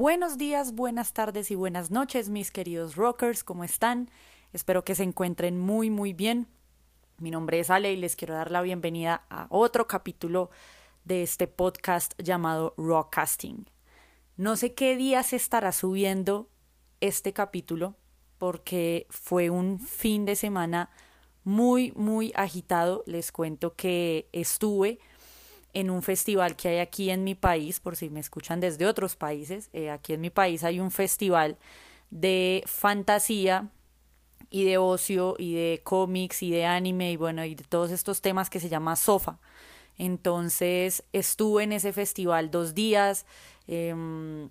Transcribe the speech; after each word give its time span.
Buenos 0.00 0.38
días, 0.38 0.72
buenas 0.74 1.12
tardes 1.12 1.50
y 1.50 1.54
buenas 1.54 1.90
noches, 1.90 2.30
mis 2.30 2.50
queridos 2.50 2.96
rockers, 2.96 3.44
¿cómo 3.44 3.64
están? 3.64 4.10
Espero 4.54 4.82
que 4.82 4.94
se 4.94 5.02
encuentren 5.02 5.60
muy, 5.60 5.90
muy 5.90 6.14
bien. 6.14 6.48
Mi 7.18 7.30
nombre 7.30 7.60
es 7.60 7.68
Ale 7.68 7.92
y 7.92 7.96
les 7.96 8.16
quiero 8.16 8.32
dar 8.32 8.50
la 8.50 8.62
bienvenida 8.62 9.26
a 9.28 9.46
otro 9.50 9.86
capítulo 9.86 10.48
de 11.04 11.22
este 11.22 11.48
podcast 11.48 12.14
llamado 12.16 12.72
Rockcasting. 12.78 13.68
No 14.38 14.56
sé 14.56 14.72
qué 14.72 14.96
día 14.96 15.22
se 15.22 15.36
estará 15.36 15.70
subiendo 15.70 16.48
este 17.02 17.34
capítulo 17.34 17.94
porque 18.38 19.06
fue 19.10 19.50
un 19.50 19.78
fin 19.78 20.24
de 20.24 20.34
semana 20.34 20.88
muy, 21.44 21.92
muy 21.92 22.32
agitado. 22.36 23.04
Les 23.04 23.32
cuento 23.32 23.74
que 23.76 24.30
estuve 24.32 24.98
en 25.72 25.90
un 25.90 26.02
festival 26.02 26.56
que 26.56 26.68
hay 26.68 26.78
aquí 26.78 27.10
en 27.10 27.24
mi 27.24 27.34
país, 27.34 27.80
por 27.80 27.96
si 27.96 28.10
me 28.10 28.20
escuchan 28.20 28.60
desde 28.60 28.86
otros 28.86 29.16
países. 29.16 29.70
Eh, 29.72 29.90
aquí 29.90 30.12
en 30.12 30.20
mi 30.20 30.30
país 30.30 30.64
hay 30.64 30.80
un 30.80 30.90
festival 30.90 31.58
de 32.10 32.62
fantasía 32.66 33.70
y 34.50 34.64
de 34.64 34.78
ocio 34.78 35.36
y 35.38 35.54
de 35.54 35.80
cómics 35.84 36.42
y 36.42 36.50
de 36.50 36.66
anime 36.66 37.12
y 37.12 37.16
bueno, 37.16 37.44
y 37.44 37.54
de 37.54 37.64
todos 37.64 37.90
estos 37.92 38.20
temas 38.20 38.50
que 38.50 38.60
se 38.60 38.68
llama 38.68 38.96
Sofa. 38.96 39.38
Entonces 39.96 41.04
estuve 41.12 41.62
en 41.64 41.72
ese 41.72 41.92
festival 41.92 42.50
dos 42.50 42.74
días. 42.74 43.26
Em, 43.66 44.50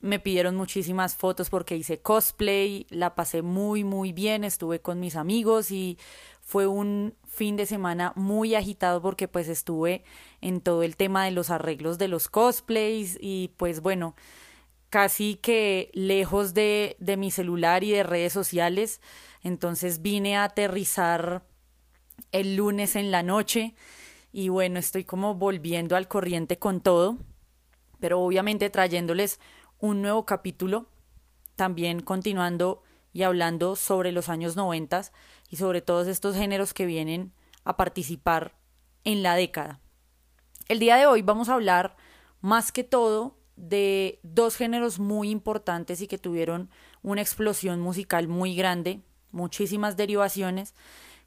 me 0.00 0.18
pidieron 0.18 0.56
muchísimas 0.56 1.14
fotos 1.14 1.50
porque 1.50 1.76
hice 1.76 2.00
cosplay, 2.00 2.86
la 2.88 3.14
pasé 3.14 3.42
muy 3.42 3.84
muy 3.84 4.12
bien, 4.12 4.44
estuve 4.44 4.80
con 4.80 4.98
mis 4.98 5.16
amigos 5.16 5.70
y 5.70 5.98
fue 6.50 6.66
un 6.66 7.14
fin 7.28 7.56
de 7.56 7.64
semana 7.64 8.12
muy 8.16 8.56
agitado 8.56 9.00
porque 9.00 9.28
pues 9.28 9.46
estuve 9.46 10.02
en 10.40 10.60
todo 10.60 10.82
el 10.82 10.96
tema 10.96 11.24
de 11.24 11.30
los 11.30 11.48
arreglos 11.48 11.96
de 11.96 12.08
los 12.08 12.28
cosplays 12.28 13.16
y 13.20 13.52
pues 13.56 13.82
bueno, 13.82 14.16
casi 14.88 15.36
que 15.36 15.92
lejos 15.94 16.52
de, 16.52 16.96
de 16.98 17.16
mi 17.16 17.30
celular 17.30 17.84
y 17.84 17.92
de 17.92 18.02
redes 18.02 18.32
sociales, 18.32 19.00
entonces 19.44 20.02
vine 20.02 20.36
a 20.36 20.42
aterrizar 20.42 21.44
el 22.32 22.56
lunes 22.56 22.96
en 22.96 23.12
la 23.12 23.22
noche 23.22 23.76
y 24.32 24.48
bueno, 24.48 24.80
estoy 24.80 25.04
como 25.04 25.36
volviendo 25.36 25.94
al 25.94 26.08
corriente 26.08 26.58
con 26.58 26.80
todo, 26.80 27.16
pero 28.00 28.20
obviamente 28.20 28.70
trayéndoles 28.70 29.38
un 29.78 30.02
nuevo 30.02 30.26
capítulo, 30.26 30.88
también 31.54 32.00
continuando 32.00 32.82
y 33.12 33.22
hablando 33.22 33.76
sobre 33.76 34.12
los 34.12 34.28
años 34.28 34.56
noventas 34.56 35.12
y 35.48 35.56
sobre 35.56 35.82
todos 35.82 36.06
estos 36.06 36.36
géneros 36.36 36.74
que 36.74 36.86
vienen 36.86 37.32
a 37.64 37.76
participar 37.76 38.56
en 39.04 39.22
la 39.22 39.34
década. 39.34 39.80
El 40.68 40.78
día 40.78 40.96
de 40.96 41.06
hoy 41.06 41.22
vamos 41.22 41.48
a 41.48 41.54
hablar 41.54 41.96
más 42.40 42.72
que 42.72 42.84
todo 42.84 43.36
de 43.56 44.20
dos 44.22 44.56
géneros 44.56 44.98
muy 44.98 45.30
importantes 45.30 46.00
y 46.00 46.06
que 46.06 46.18
tuvieron 46.18 46.70
una 47.02 47.20
explosión 47.20 47.80
musical 47.80 48.28
muy 48.28 48.54
grande, 48.54 49.02
muchísimas 49.32 49.96
derivaciones, 49.96 50.74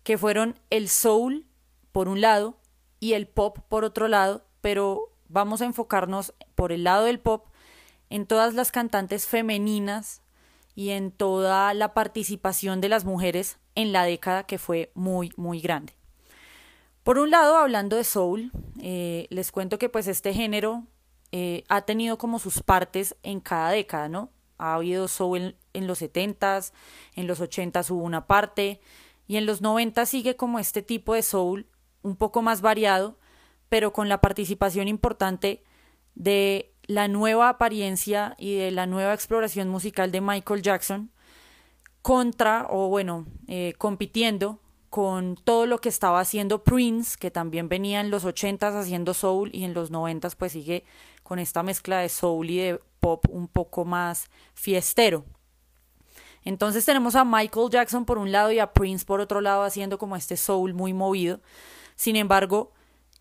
que 0.04 0.18
fueron 0.18 0.60
el 0.70 0.90
soul 0.90 1.46
por 1.92 2.08
un 2.08 2.22
lado 2.22 2.58
y 3.00 3.14
el 3.14 3.28
pop 3.28 3.60
por 3.70 3.84
otro 3.84 4.08
lado, 4.08 4.46
pero 4.62 5.12
vamos 5.28 5.62
a 5.62 5.66
enfocarnos 5.66 6.34
por 6.56 6.72
el 6.72 6.84
lado 6.84 7.06
del 7.06 7.20
pop 7.20 7.48
en 8.10 8.26
todas 8.26 8.54
las 8.54 8.72
cantantes 8.72 9.28
femeninas 9.28 10.23
y 10.76 10.90
en 10.90 11.12
toda 11.12 11.74
la 11.74 11.94
participación 11.94 12.82
de 12.82 12.90
las 12.90 13.06
mujeres 13.06 13.60
en 13.76 13.92
la 13.92 14.04
década 14.04 14.44
que 14.44 14.58
fue 14.58 14.92
muy, 14.96 15.32
muy 15.38 15.60
grande. 15.60 15.94
Por 17.04 17.20
un 17.20 17.32
lado, 17.32 17.58
hablando 17.58 17.98
de 17.98 18.04
soul, 18.04 18.52
eh, 18.82 19.28
les 19.30 19.52
cuento 19.52 19.78
que 19.78 19.90
pues 19.90 20.08
este 20.08 20.34
género 20.34 20.86
eh, 21.32 21.64
ha 21.68 21.82
tenido 21.82 22.18
como 22.18 22.40
sus 22.40 22.64
partes 22.64 23.16
en 23.24 23.40
cada 23.40 23.72
década, 23.72 24.08
¿no? 24.08 24.30
Ha 24.58 24.76
habido 24.76 25.08
soul 25.08 25.58
en, 25.74 25.88
los 25.88 26.02
70s, 26.02 26.72
en 27.16 27.28
los 27.28 27.42
80s 27.42 27.90
hubo 27.90 28.04
una 28.04 28.26
parte, 28.28 28.80
y 29.28 29.38
en 29.38 29.46
los 29.46 29.62
90 29.62 30.06
sigue 30.06 30.36
como 30.36 30.60
este 30.60 30.82
tipo 30.82 31.14
de 31.14 31.24
soul 31.24 31.68
un 32.04 32.16
poco 32.16 32.42
más 32.42 32.62
variado, 32.62 33.18
pero 33.68 33.92
con 33.92 34.08
la 34.08 34.22
participación 34.22 34.88
importante 34.88 35.64
de 36.16 36.73
la 36.86 37.08
nueva 37.08 37.50
apariencia 37.50 38.36
y 38.38 38.56
de 38.56 38.72
la 38.72 38.86
nueva 38.86 39.14
exploración 39.14 39.70
musical 39.70 40.12
de 40.12 40.22
Michael 40.22 40.62
Jackson 40.62 41.12
contra, 42.02 42.68
o 42.70 42.90
bueno, 42.90 43.26
eh, 43.48 43.74
compitiendo 43.78 44.60
con 44.90 45.36
todo 45.36 45.66
lo 45.66 45.80
que 45.80 45.90
estaba 45.90 46.20
haciendo 46.20 46.64
Prince, 46.64 47.18
que 47.20 47.32
también 47.32 47.68
venía 47.68 48.00
en 48.00 48.12
los 48.12 48.26
80s 48.26 48.76
haciendo 48.76 49.14
soul 49.14 49.50
y 49.54 49.64
en 49.64 49.74
los 49.74 49.92
90s 49.92 50.36
pues 50.36 50.52
sigue 50.52 50.84
con 51.24 51.40
esta 51.40 51.64
mezcla 51.64 52.00
de 52.00 52.10
soul 52.10 52.50
y 52.50 52.58
de 52.58 52.82
pop 53.00 53.26
un 53.30 53.48
poco 53.48 53.86
más 53.86 54.30
fiestero. 54.54 55.26
Entonces 56.44 56.86
tenemos 56.86 57.16
a 57.16 57.24
Michael 57.24 57.70
Jackson 57.72 58.06
por 58.06 58.18
un 58.18 58.32
lado 58.32 58.52
y 58.52 58.60
a 58.60 58.74
Prince 58.74 59.06
por 59.06 59.22
otro 59.22 59.42
lado 59.42 59.64
haciendo 59.64 59.98
como 59.98 60.16
este 60.16 60.38
soul 60.38 60.74
muy 60.74 60.94
movido. 60.94 61.40
Sin 61.96 62.16
embargo, 62.16 62.72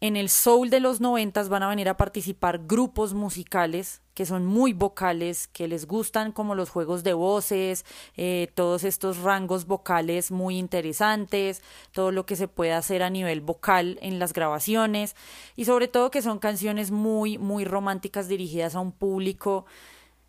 en 0.02 0.16
el 0.16 0.30
soul 0.30 0.68
de 0.68 0.80
los 0.80 1.00
noventas 1.00 1.48
van 1.48 1.62
a 1.62 1.68
venir 1.68 1.88
a 1.88 1.96
participar 1.96 2.66
grupos 2.66 3.14
musicales 3.14 4.02
que 4.14 4.26
son 4.26 4.44
muy 4.44 4.72
vocales, 4.72 5.46
que 5.46 5.68
les 5.68 5.86
gustan 5.86 6.32
como 6.32 6.56
los 6.56 6.70
juegos 6.70 7.04
de 7.04 7.12
voces, 7.12 7.86
eh, 8.16 8.50
todos 8.56 8.82
estos 8.82 9.18
rangos 9.18 9.64
vocales 9.64 10.32
muy 10.32 10.58
interesantes, 10.58 11.62
todo 11.92 12.10
lo 12.10 12.26
que 12.26 12.34
se 12.34 12.48
puede 12.48 12.72
hacer 12.72 13.04
a 13.04 13.10
nivel 13.10 13.42
vocal 13.42 13.96
en 14.02 14.18
las 14.18 14.32
grabaciones 14.32 15.14
y 15.54 15.66
sobre 15.66 15.86
todo 15.86 16.10
que 16.10 16.20
son 16.20 16.40
canciones 16.40 16.90
muy, 16.90 17.38
muy 17.38 17.64
románticas 17.64 18.26
dirigidas 18.26 18.74
a 18.74 18.80
un 18.80 18.90
público, 18.90 19.66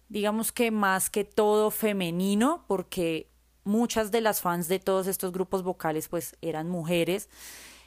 digamos 0.08 0.52
que 0.52 0.70
más 0.70 1.10
que 1.10 1.24
todo 1.24 1.72
femenino, 1.72 2.64
porque 2.68 3.28
muchas 3.64 4.12
de 4.12 4.22
las 4.22 4.40
fans 4.40 4.68
de 4.68 4.78
todos 4.78 5.08
estos 5.08 5.32
grupos 5.32 5.64
vocales 5.64 6.10
pues 6.10 6.38
eran 6.44 6.70
mujeres 6.70 7.28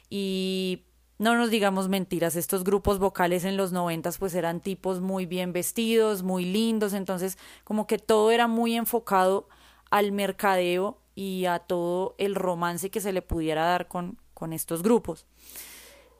y 0.09 0.83
no 1.19 1.35
nos 1.35 1.49
digamos 1.49 1.89
mentiras, 1.89 2.35
estos 2.35 2.63
grupos 2.63 2.99
vocales 2.99 3.43
en 3.43 3.57
los 3.57 3.71
noventas 3.71 4.17
pues 4.17 4.35
eran 4.35 4.61
tipos 4.61 5.01
muy 5.01 5.25
bien 5.25 5.51
vestidos, 5.51 6.23
muy 6.23 6.45
lindos, 6.45 6.93
entonces 6.93 7.37
como 7.63 7.87
que 7.87 7.97
todo 7.97 8.31
era 8.31 8.47
muy 8.47 8.75
enfocado 8.75 9.49
al 9.89 10.11
mercadeo 10.11 10.99
y 11.15 11.45
a 11.45 11.59
todo 11.59 12.15
el 12.19 12.35
romance 12.35 12.91
que 12.91 13.01
se 13.01 13.13
le 13.13 13.23
pudiera 13.23 13.65
dar 13.65 13.87
con, 13.87 14.19
con 14.33 14.53
estos 14.53 14.83
grupos. 14.83 15.25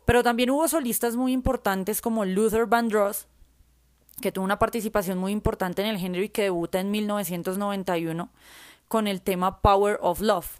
Pero 0.05 0.23
también 0.23 0.49
hubo 0.49 0.67
solistas 0.67 1.15
muy 1.15 1.33
importantes 1.33 2.01
como 2.01 2.25
Luther 2.25 2.65
Vandross, 2.65 3.27
que 4.21 4.31
tuvo 4.31 4.45
una 4.45 4.57
participación 4.57 5.17
muy 5.17 5.31
importante 5.31 5.81
en 5.83 5.89
el 5.89 5.97
género 5.97 6.23
y 6.23 6.29
que 6.29 6.43
debuta 6.43 6.79
en 6.79 6.89
1991 6.89 8.31
con 8.87 9.07
el 9.07 9.21
tema 9.21 9.61
Power 9.61 9.99
of 10.01 10.21
Love. 10.21 10.59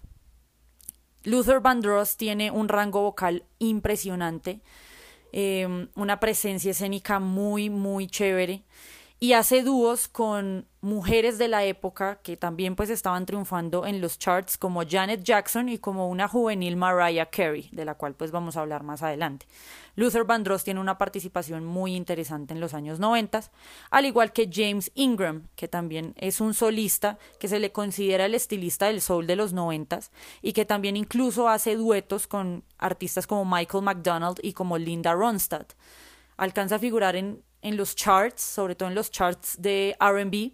Luther 1.24 1.60
Vandross 1.60 2.16
tiene 2.16 2.50
un 2.50 2.68
rango 2.68 3.02
vocal 3.02 3.44
impresionante, 3.58 4.60
em, 5.32 5.88
una 5.94 6.20
presencia 6.20 6.70
escénica 6.70 7.18
muy, 7.18 7.70
muy 7.70 8.06
chévere 8.06 8.62
y 9.20 9.32
hace 9.32 9.62
dúos 9.62 10.06
con 10.06 10.66
mujeres 10.80 11.38
de 11.38 11.48
la 11.48 11.64
época 11.64 12.20
que 12.22 12.36
también 12.36 12.76
pues 12.76 12.88
estaban 12.88 13.26
triunfando 13.26 13.84
en 13.84 14.00
los 14.00 14.16
charts 14.16 14.56
como 14.56 14.86
Janet 14.88 15.24
Jackson 15.24 15.68
y 15.68 15.78
como 15.78 16.08
una 16.08 16.28
juvenil 16.28 16.76
Mariah 16.76 17.26
Carey, 17.26 17.68
de 17.72 17.84
la 17.84 17.96
cual 17.96 18.14
pues 18.14 18.30
vamos 18.30 18.56
a 18.56 18.60
hablar 18.60 18.84
más 18.84 19.02
adelante. 19.02 19.46
Luther 19.96 20.22
Vandross 20.22 20.62
tiene 20.62 20.78
una 20.78 20.98
participación 20.98 21.64
muy 21.64 21.96
interesante 21.96 22.54
en 22.54 22.60
los 22.60 22.74
años 22.74 23.00
90, 23.00 23.42
al 23.90 24.06
igual 24.06 24.32
que 24.32 24.48
James 24.52 24.92
Ingram, 24.94 25.48
que 25.56 25.66
también 25.66 26.14
es 26.16 26.40
un 26.40 26.54
solista 26.54 27.18
que 27.40 27.48
se 27.48 27.58
le 27.58 27.72
considera 27.72 28.26
el 28.26 28.36
estilista 28.36 28.86
del 28.86 29.00
soul 29.00 29.26
de 29.26 29.34
los 29.34 29.52
90 29.52 29.98
y 30.42 30.52
que 30.52 30.64
también 30.64 30.96
incluso 30.96 31.48
hace 31.48 31.74
duetos 31.74 32.28
con 32.28 32.62
artistas 32.78 33.26
como 33.26 33.44
Michael 33.44 33.82
McDonald 33.82 34.38
y 34.42 34.52
como 34.52 34.78
Linda 34.78 35.12
Ronstadt. 35.12 35.72
Alcanza 36.36 36.76
a 36.76 36.78
figurar 36.78 37.16
en 37.16 37.42
en 37.62 37.76
los 37.76 37.94
charts, 37.94 38.42
sobre 38.42 38.74
todo 38.74 38.88
en 38.88 38.94
los 38.94 39.10
charts 39.10 39.60
de 39.60 39.96
RB, 40.00 40.52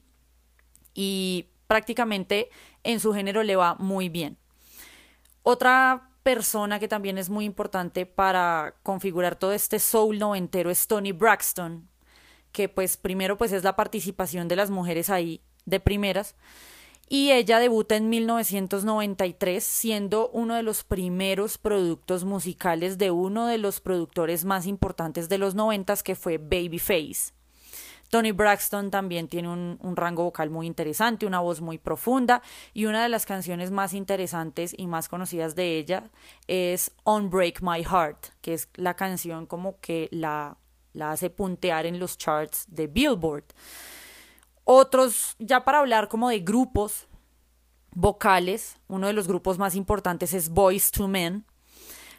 y 0.95 1.49
prácticamente 1.67 2.51
en 2.83 3.01
su 3.01 3.13
género 3.13 3.43
le 3.43 3.57
va 3.57 3.75
muy 3.77 4.09
bien. 4.09 4.39
Otra 5.43 6.11
persona 6.23 6.79
que 6.81 6.89
también 6.89 7.19
es 7.19 7.29
muy 7.29 7.45
importante 7.45 8.07
para 8.07 8.77
configurar 8.83 9.37
todo 9.37 9.53
este 9.53 9.79
soul 9.79 10.19
noventero 10.19 10.71
es 10.71 10.87
Tony 10.87 11.13
Braxton, 11.13 11.89
que 12.51 12.69
pues 12.69 12.97
primero 12.97 13.37
pues 13.37 13.53
es 13.53 13.63
la 13.63 13.77
participación 13.77 14.49
de 14.49 14.57
las 14.57 14.71
mujeres 14.71 15.11
ahí 15.11 15.43
de 15.67 15.81
primeras, 15.81 16.35
y 17.09 17.33
ella 17.33 17.59
debuta 17.59 17.97
en 17.97 18.09
1993 18.09 19.63
siendo 19.63 20.31
uno 20.31 20.55
de 20.55 20.63
los 20.63 20.85
primeros 20.85 21.59
productos 21.59 22.25
musicales 22.25 22.99
de 22.99 23.11
uno 23.11 23.47
de 23.47 23.59
los 23.59 23.81
productores 23.81 24.45
más 24.45 24.67
importantes 24.67 25.29
de 25.29 25.39
los 25.39 25.55
noventas 25.55 26.03
que 26.03 26.15
fue 26.15 26.39
Babyface. 26.39 27.33
Tony 28.11 28.33
Braxton 28.33 28.91
también 28.91 29.29
tiene 29.29 29.49
un, 29.49 29.79
un, 29.83 29.97
rango 29.97 30.23
vocal 30.23 30.49
muy 30.49 30.67
interesante, 30.67 31.27
una 31.27 31.41
voz 31.41 31.61
muy 31.61 31.79
profunda 31.79 32.43
y 32.73 32.85
una 32.85 33.03
de 33.03 33.09
las 33.09 33.27
canciones 33.27 33.71
más 33.73 33.93
interesantes 33.93 34.73
y 34.77 34.87
más 34.87 35.09
conocidas 35.09 35.57
de 35.57 35.79
ella 35.79 36.11
es 36.47 36.93
On 37.03 37.29
Break 37.29 37.61
My 37.61 37.83
Heart, 37.83 38.27
que 38.41 38.55
es 38.55 38.69
la 38.75 38.95
canción 38.95 39.47
como 39.47 39.81
que 39.81 40.09
la, 40.13 40.59
la 40.93 41.11
hace 41.11 41.29
puntear 41.29 41.87
en 41.87 41.99
los 41.99 42.17
charts 42.17 42.67
de 42.69 42.87
Billboard. 42.87 43.47
Otros, 44.65 45.37
ya 45.39 45.65
para 45.65 45.79
hablar 45.79 46.09
como 46.09 46.31
de 46.31 46.41
grupos 46.41 47.07
vocales, 47.95 48.79
uno 48.89 49.07
de 49.07 49.13
los 49.13 49.29
grupos 49.29 49.59
más 49.59 49.75
importantes 49.75 50.35
es 50.35 50.49
Boys 50.49 50.91
to 50.91 51.07
Men, 51.07 51.45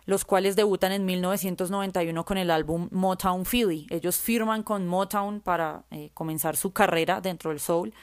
los 0.06 0.24
cuales 0.24 0.56
debutan 0.56 0.92
en 0.92 1.06
1991 1.06 2.26
con 2.26 2.38
el 2.38 2.52
álbum 2.52 2.88
Motown 2.92 3.44
Philly. 3.44 3.88
Ellos 3.90 4.18
firman 4.18 4.62
con 4.62 4.88
Motown 4.88 5.42
para 5.42 5.86
eh, 5.90 6.12
comenzar 6.14 6.56
su 6.56 6.72
carrera 6.72 7.22
dentro 7.22 7.50
del 7.50 7.60
soul. 7.60 7.94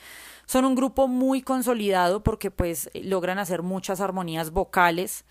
Son 0.47 0.65
un 0.65 0.75
grupo 0.75 1.07
muy 1.07 1.43
consolidado 1.43 2.25
porque 2.25 2.51
pues 2.51 2.91
logran 2.95 3.39
hacer 3.39 3.63
muchas 3.63 4.01
armonías 4.01 4.51
vocales, 4.51 5.25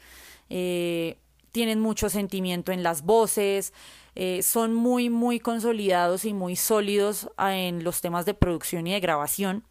eh, 0.50 1.20
tienen 1.52 1.82
mucho 1.82 2.10
sentimiento 2.10 2.72
en 2.72 2.82
las 2.82 3.04
voces, 3.04 3.74
eh, 4.16 4.44
son 4.44 4.74
muy 4.74 5.10
muy 5.10 5.40
consolidados 5.40 6.26
y 6.26 6.34
muy 6.34 6.56
sólidos 6.56 7.30
en 7.38 7.84
los 7.84 8.02
temas 8.02 8.26
de 8.26 8.34
producción 8.34 8.88
y 8.88 8.94
de 8.94 9.00
grabación. 9.00 9.66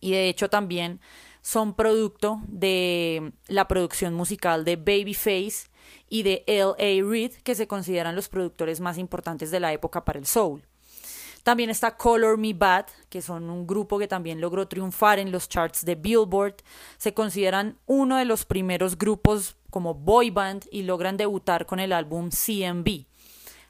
Y 0.00 0.12
de 0.12 0.28
hecho 0.28 0.48
también 0.48 1.00
son 1.42 1.74
producto 1.74 2.40
de 2.46 3.32
la 3.48 3.68
producción 3.68 4.14
musical 4.14 4.64
de 4.64 4.76
Babyface 4.76 5.68
y 6.08 6.22
de 6.22 6.44
L.A. 6.46 7.08
Reid, 7.08 7.32
que 7.42 7.54
se 7.54 7.66
consideran 7.66 8.16
los 8.16 8.28
productores 8.28 8.80
más 8.80 8.98
importantes 8.98 9.50
de 9.50 9.60
la 9.60 9.72
época 9.72 10.04
para 10.04 10.18
el 10.18 10.26
soul. 10.26 10.62
También 11.42 11.70
está 11.70 11.96
Color 11.96 12.36
Me 12.36 12.52
Bad, 12.52 12.86
que 13.08 13.22
son 13.22 13.48
un 13.48 13.66
grupo 13.66 13.98
que 13.98 14.08
también 14.08 14.40
logró 14.40 14.68
triunfar 14.68 15.18
en 15.18 15.32
los 15.32 15.48
charts 15.48 15.84
de 15.84 15.94
Billboard. 15.94 16.56
Se 16.98 17.14
consideran 17.14 17.78
uno 17.86 18.16
de 18.16 18.26
los 18.26 18.44
primeros 18.44 18.98
grupos 18.98 19.56
como 19.70 19.94
boy 19.94 20.30
band 20.30 20.66
y 20.70 20.82
logran 20.82 21.16
debutar 21.16 21.64
con 21.64 21.80
el 21.80 21.92
álbum 21.92 22.28
CMB. 22.28 23.09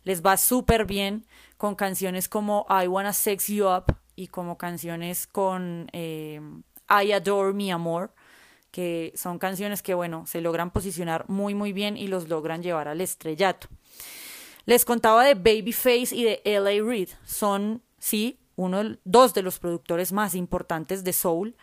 Les 0.04 0.22
va 0.22 0.36
súper 0.36 0.86
bien 0.86 1.26
con 1.56 1.74
canciones 1.74 2.28
como 2.28 2.66
I 2.68 2.86
Wanna 2.86 3.12
Sex 3.12 3.48
You 3.48 3.66
Up 3.66 3.96
y 4.16 4.28
como 4.28 4.58
canciones 4.58 5.26
con 5.26 5.88
eh, 5.92 6.40
I 6.88 7.12
Adore 7.12 7.52
Mi 7.52 7.70
Amor, 7.70 8.12
que 8.70 9.12
son 9.16 9.38
canciones 9.38 9.82
que, 9.82 9.94
bueno, 9.94 10.26
se 10.26 10.40
logran 10.40 10.70
posicionar 10.70 11.28
muy, 11.28 11.54
muy 11.54 11.72
bien 11.72 11.96
y 11.96 12.06
los 12.06 12.28
logran 12.28 12.62
llevar 12.62 12.88
al 12.88 13.00
estrellato. 13.00 13.68
Les 14.66 14.84
contaba 14.84 15.24
de 15.24 15.34
Babyface 15.34 16.14
y 16.14 16.24
de 16.24 16.42
L.A. 16.44 16.82
Reid. 16.84 17.08
Son, 17.24 17.82
sí, 17.98 18.38
uno, 18.56 18.96
dos 19.04 19.34
de 19.34 19.42
los 19.42 19.58
productores 19.58 20.12
más 20.12 20.34
importantes 20.34 21.02
de 21.02 21.12
Soul. 21.12 21.56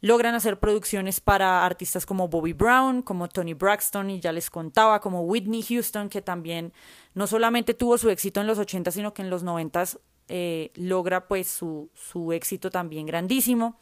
Logran 0.00 0.34
hacer 0.34 0.58
producciones 0.58 1.20
para 1.20 1.64
artistas 1.64 2.06
como 2.06 2.28
Bobby 2.28 2.52
Brown, 2.52 3.02
como 3.02 3.28
Tony 3.28 3.54
Braxton, 3.54 4.10
y 4.10 4.20
ya 4.20 4.32
les 4.32 4.50
contaba, 4.50 5.00
como 5.00 5.22
Whitney 5.22 5.62
Houston, 5.62 6.08
que 6.08 6.22
también 6.22 6.72
no 7.14 7.26
solamente 7.26 7.74
tuvo 7.74 7.98
su 7.98 8.10
éxito 8.10 8.40
en 8.40 8.46
los 8.46 8.58
80, 8.58 8.90
sino 8.90 9.14
que 9.14 9.22
en 9.22 9.30
los 9.30 9.42
90 9.42 9.84
eh, 10.28 10.70
logra 10.74 11.28
pues 11.28 11.48
su, 11.48 11.90
su 11.94 12.32
éxito 12.32 12.70
también 12.70 13.06
grandísimo 13.06 13.78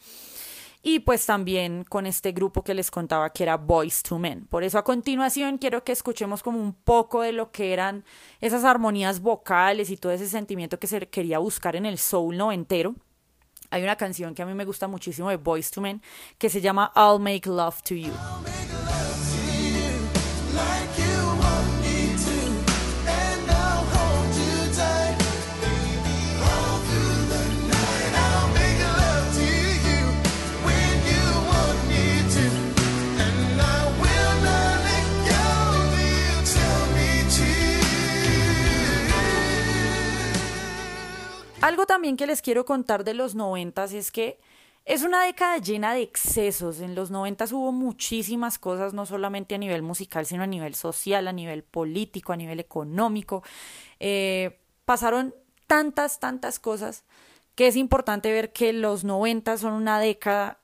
y 0.85 1.01
pues 1.01 1.25
también 1.25 1.85
con 1.85 2.05
este 2.05 2.33
grupo 2.33 2.63
que 2.63 2.75
les 2.75 2.91
contaba 2.91 3.31
que 3.31 3.43
era 3.43 3.57
Boys 3.57 4.03
to 4.03 4.19
Men. 4.19 4.47
Por 4.47 4.63
eso 4.63 4.79
a 4.79 4.85
continuación 4.85 5.57
quiero 5.57 5.83
que 5.83 5.93
escuchemos 5.93 6.43
como 6.43 6.61
un 6.61 6.75
poco 6.75 7.23
de 7.23 7.33
lo 7.33 7.51
que 7.51 7.73
eran 7.73 8.05
esas 8.43 8.65
armonías 8.65 9.21
vocales 9.21 9.89
y 9.89 9.97
todo 9.97 10.13
ese 10.13 10.29
sentimiento 10.29 10.79
que 10.79 10.87
se 10.87 11.09
quería 11.09 11.39
buscar 11.39 11.75
en 11.75 11.87
el 11.87 11.97
soul 11.97 12.37
noventero. 12.37 12.95
Hay 13.71 13.83
una 13.83 13.97
canción 13.97 14.35
que 14.35 14.43
a 14.43 14.47
mí 14.47 14.55
me 14.55 14.65
gusta 14.65 14.89
muchísimo 14.89 15.31
de 15.31 15.37
Boys 15.37 15.71
to 15.71 15.81
Men 15.81 16.03
que 16.39 16.51
se 16.51 16.61
llama 16.61 16.93
I'll 16.97 17.19
Make 17.19 17.49
Love 17.49 17.83
to 17.83 17.95
You. 17.95 18.13
Algo 41.75 41.87
también 41.87 42.17
que 42.17 42.29
les 42.29 42.41
quiero 42.41 42.65
contar 42.65 43.03
de 43.03 43.15
los 43.15 43.35
noventas 43.35 43.93
es 43.93 44.13
que 44.13 44.39
es 44.85 45.03
una 45.03 45.25
década 45.25 45.59
llena 45.59 45.93
de 45.93 46.03
excesos. 46.03 46.79
En 46.79 46.95
los 46.95 47.11
noventas 47.11 47.51
hubo 47.51 47.73
muchísimas 47.73 48.61
cosas, 48.61 48.95
no 48.95 49.07
solamente 49.07 49.57
a 49.57 49.59
nivel 49.59 49.83
musical, 49.83 50.25
sino 50.25 50.45
a 50.45 50.47
nivel 50.47 50.77
social, 50.77 51.27
a 51.27 51.33
nivel 51.33 51.65
político, 51.65 52.33
a 52.33 52.37
nivel 52.37 52.61
económico. 52.61 53.43
Eh, 53.99 54.61
pasaron 54.85 55.35
tantas, 55.67 56.21
tantas 56.21 56.61
cosas 56.61 57.03
que 57.57 57.67
es 57.67 57.75
importante 57.75 58.31
ver 58.31 58.53
que 58.53 58.73
los 58.73 59.03
noventas 59.03 59.59
son 59.59 59.73
una 59.73 59.99
década 59.99 60.61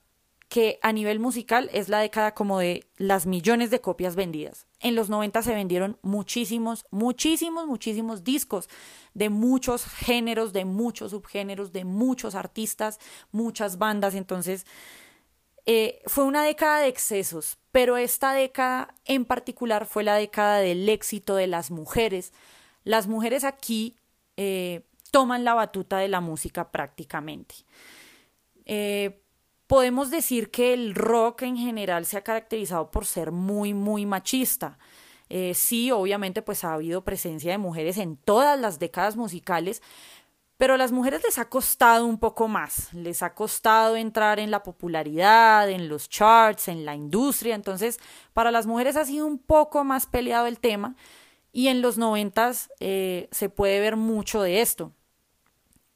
que 0.51 0.81
a 0.83 0.93
nivel 0.93 1.21
musical 1.21 1.71
es 1.73 1.89
la 1.89 2.01
década 2.01 2.35
como 2.35 2.59
de 2.59 2.85
las 2.97 3.25
millones 3.25 3.71
de 3.71 3.81
copias 3.81 4.17
vendidas. 4.17 4.67
En 4.81 4.97
los 4.97 5.09
90 5.09 5.43
se 5.43 5.55
vendieron 5.55 5.97
muchísimos, 6.03 6.87
muchísimos, 6.91 7.69
muchísimos 7.69 8.25
discos 8.25 8.69
de 9.15 9.29
muchos 9.31 9.85
géneros, 9.85 10.53
de 10.53 10.65
muchos 10.65 11.13
subgéneros, 11.13 11.73
de 11.73 11.85
muchos 11.85 12.35
artistas, 12.35 12.99
muchas 13.31 13.79
bandas. 13.79 14.17
Entonces, 14.17 14.67
eh, 15.67 16.03
fue 16.07 16.25
una 16.25 16.43
década 16.43 16.81
de 16.81 16.89
excesos, 16.89 17.57
pero 17.71 17.97
esta 17.97 18.33
década 18.33 18.93
en 19.05 19.25
particular 19.25 19.87
fue 19.87 20.03
la 20.03 20.17
década 20.17 20.59
del 20.59 20.89
éxito 20.89 21.37
de 21.37 21.47
las 21.47 21.71
mujeres. 21.71 22.33
Las 22.83 23.07
mujeres 23.07 23.45
aquí 23.45 23.97
eh, 24.37 24.83
toman 25.13 25.45
la 25.45 25.55
batuta 25.55 25.99
de 25.99 26.09
la 26.09 26.21
música 26.21 26.73
prácticamente. 26.73 27.55
Eh, 28.65 29.20
podemos 29.71 30.11
decir 30.11 30.51
que 30.51 30.75
el 30.75 30.97
rock 30.97 31.43
en 31.43 31.57
general 31.57 32.05
se 32.05 32.17
ha 32.17 32.25
caracterizado 32.25 32.91
por 32.91 33.07
ser 33.07 33.31
muy, 33.31 33.73
muy 33.73 34.05
machista. 34.05 34.81
Eh, 35.29 35.55
sí, 35.55 35.93
obviamente, 35.93 36.43
pues 36.43 36.65
ha 36.65 36.73
habido 36.75 37.05
presencia 37.05 37.53
de 37.53 37.59
mujeres 37.59 37.97
en 37.97 38.17
todas 38.17 38.59
las 38.59 38.81
décadas 38.81 39.15
musicales, 39.15 39.81
pero 40.57 40.75
a 40.75 40.77
las 40.77 40.91
mujeres 40.91 41.23
les 41.23 41.39
ha 41.39 41.49
costado 41.49 42.05
un 42.05 42.19
poco 42.19 42.49
más, 42.49 42.93
les 42.93 43.23
ha 43.23 43.33
costado 43.33 43.95
entrar 43.95 44.41
en 44.41 44.51
la 44.51 44.65
popularidad, 44.65 45.71
en 45.71 45.89
los 45.89 46.09
charts, 46.09 46.67
en 46.67 46.85
la 46.85 46.97
industria, 46.97 47.55
entonces 47.55 48.01
para 48.33 48.51
las 48.51 48.67
mujeres 48.67 48.97
ha 48.97 49.05
sido 49.05 49.25
un 49.25 49.39
poco 49.39 49.85
más 49.85 50.07
peleado 50.07 50.49
el 50.49 50.59
tema 50.59 50.97
y 51.53 51.69
en 51.69 51.81
los 51.81 51.97
noventas 51.97 52.73
eh, 52.81 53.29
se 53.31 53.51
puede 53.51 53.79
ver 53.79 53.95
mucho 53.95 54.43
de 54.43 54.63
esto. 54.63 54.93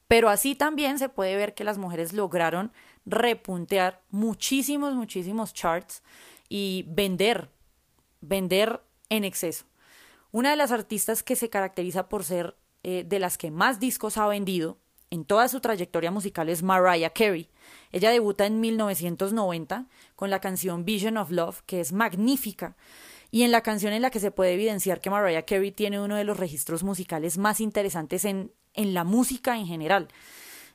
Pero 0.07 0.29
así 0.29 0.55
también 0.55 0.97
se 0.97 1.09
puede 1.09 1.35
ver 1.35 1.55
que 1.55 1.63
las 1.65 1.77
mujeres 1.77 2.13
lograron 2.13 2.71
repuntear 3.05 4.01
muchísimos, 4.09 4.93
muchísimos 4.93 5.53
charts 5.53 6.03
y 6.49 6.85
vender, 6.87 7.49
vender 8.21 8.81
en 9.09 9.23
exceso. 9.23 9.65
Una 10.31 10.51
de 10.51 10.57
las 10.57 10.71
artistas 10.71 11.23
que 11.23 11.35
se 11.35 11.49
caracteriza 11.49 12.09
por 12.09 12.23
ser 12.23 12.57
eh, 12.83 13.03
de 13.07 13.19
las 13.19 13.37
que 13.37 13.51
más 13.51 13.79
discos 13.79 14.17
ha 14.17 14.27
vendido 14.27 14.77
en 15.09 15.23
toda 15.23 15.47
su 15.47 15.59
trayectoria 15.59 16.11
musical 16.11 16.49
es 16.49 16.61
Mariah 16.61 17.11
Carey. 17.11 17.49
Ella 17.91 18.09
debuta 18.11 18.45
en 18.45 18.59
1990 18.59 19.87
con 20.15 20.29
la 20.29 20.41
canción 20.41 20.83
Vision 20.83 21.17
of 21.17 21.31
Love, 21.31 21.61
que 21.65 21.79
es 21.79 21.93
magnífica, 21.93 22.75
y 23.31 23.43
en 23.43 23.51
la 23.51 23.61
canción 23.61 23.93
en 23.93 24.01
la 24.01 24.09
que 24.09 24.19
se 24.19 24.31
puede 24.31 24.53
evidenciar 24.53 24.99
que 24.99 25.09
Mariah 25.09 25.45
Carey 25.45 25.71
tiene 25.71 25.99
uno 25.99 26.15
de 26.15 26.23
los 26.23 26.37
registros 26.37 26.83
musicales 26.83 27.37
más 27.37 27.59
interesantes 27.59 28.25
en, 28.25 28.51
en 28.73 28.93
la 28.93 29.03
música 29.03 29.57
en 29.57 29.67
general. 29.67 30.09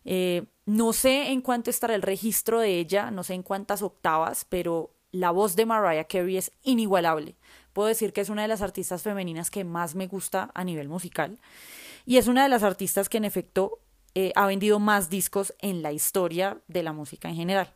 Eh, 0.04 0.46
no 0.66 0.92
sé 0.92 1.30
en 1.30 1.40
cuánto 1.40 1.70
estará 1.70 1.94
el 1.94 2.02
registro 2.02 2.60
de 2.60 2.78
ella, 2.78 3.10
no 3.10 3.22
sé 3.22 3.34
en 3.34 3.42
cuántas 3.42 3.82
octavas, 3.82 4.46
pero 4.48 4.94
la 5.12 5.30
voz 5.30 5.56
de 5.56 5.66
Mariah 5.66 6.04
Carey 6.04 6.36
es 6.36 6.52
inigualable. 6.62 7.36
Puedo 7.72 7.88
decir 7.88 8.12
que 8.12 8.20
es 8.20 8.28
una 8.28 8.42
de 8.42 8.48
las 8.48 8.62
artistas 8.62 9.02
femeninas 9.02 9.50
que 9.50 9.64
más 9.64 9.94
me 9.94 10.06
gusta 10.06 10.50
a 10.54 10.64
nivel 10.64 10.88
musical 10.88 11.38
y 12.06 12.16
es 12.16 12.28
una 12.28 12.42
de 12.42 12.48
las 12.48 12.62
artistas 12.62 13.08
que 13.08 13.18
en 13.18 13.24
efecto 13.24 13.80
eh, 14.14 14.32
ha 14.34 14.46
vendido 14.46 14.78
más 14.78 15.10
discos 15.10 15.54
en 15.60 15.82
la 15.82 15.92
historia 15.92 16.60
de 16.66 16.82
la 16.82 16.92
música 16.92 17.28
en 17.28 17.36
general. 17.36 17.72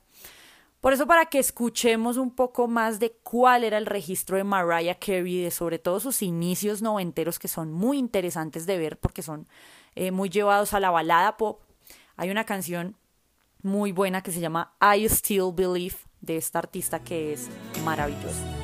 Por 0.81 0.93
eso 0.93 1.07
para 1.07 1.27
que 1.27 1.39
escuchemos 1.39 2.19
un 2.19 2.31
poco 2.31 2.69
más 2.69 3.01
de 3.01 3.13
cuál 3.23 3.65
era 3.65 3.79
el 3.79 3.87
registro 3.87 4.37
de 4.37 4.45
Mariah 4.45 4.99
Carey, 4.99 5.43
de 5.43 5.51
sobre 5.51 5.79
todo 5.79 5.99
sus 5.99 6.21
inicios 6.21 6.83
noventeros 6.83 7.39
que 7.39 7.49
son 7.49 7.73
muy 7.73 7.97
interesantes 7.97 8.67
de 8.67 8.77
ver 8.77 8.99
porque 8.99 9.23
son 9.23 9.49
eh, 9.95 10.11
muy 10.11 10.29
llevados 10.29 10.75
a 10.75 10.81
la 10.81 10.91
balada 10.91 11.39
pop, 11.39 11.63
hay 12.17 12.31
una 12.31 12.45
canción 12.45 12.97
muy 13.63 13.93
buena 13.93 14.23
que 14.23 14.33
se 14.33 14.41
llama 14.41 14.75
I 14.81 15.09
Still 15.09 15.53
Believe 15.55 15.97
de 16.21 16.37
esta 16.37 16.59
artista 16.59 17.03
que 17.03 17.33
es 17.33 17.49
maravillosa. 17.85 18.64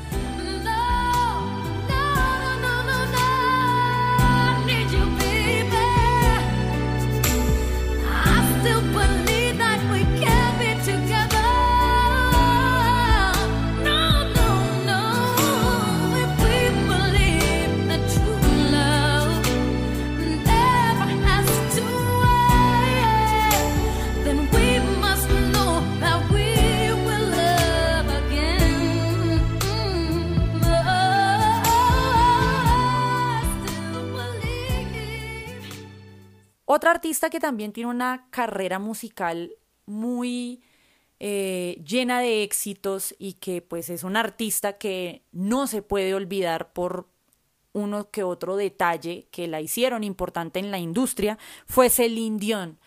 Artista 36.91 37.31
que 37.31 37.41
también 37.41 37.73
tiene 37.73 37.91
una 37.91 38.27
carrera 38.31 38.79
musical 38.79 39.53
muy 39.87 40.63
eh, 41.19 41.83
llena 41.87 42.21
de 42.21 42.43
éxitos 42.43 43.15
y 43.19 43.35
que 43.35 43.63
pues 43.63 43.91
es 43.91 44.05
un 44.05 44.17
artista 44.17 44.79
que 44.79 45.23
no 45.33 45.67
se 45.67 45.83
puede 45.83 46.15
olvidar 46.15 46.73
por 46.73 47.09
uno 47.73 48.11
que 48.11 48.23
otro 48.23 48.57
detalle 48.57 49.29
que 49.31 49.47
la 49.47 49.61
hicieron 49.61 50.03
importante 50.03 50.59
en 50.59 50.71
la 50.71 50.79
industria 50.79 51.39
fue 51.67 51.91
Celine 51.91 52.39
Dion. 52.39 52.79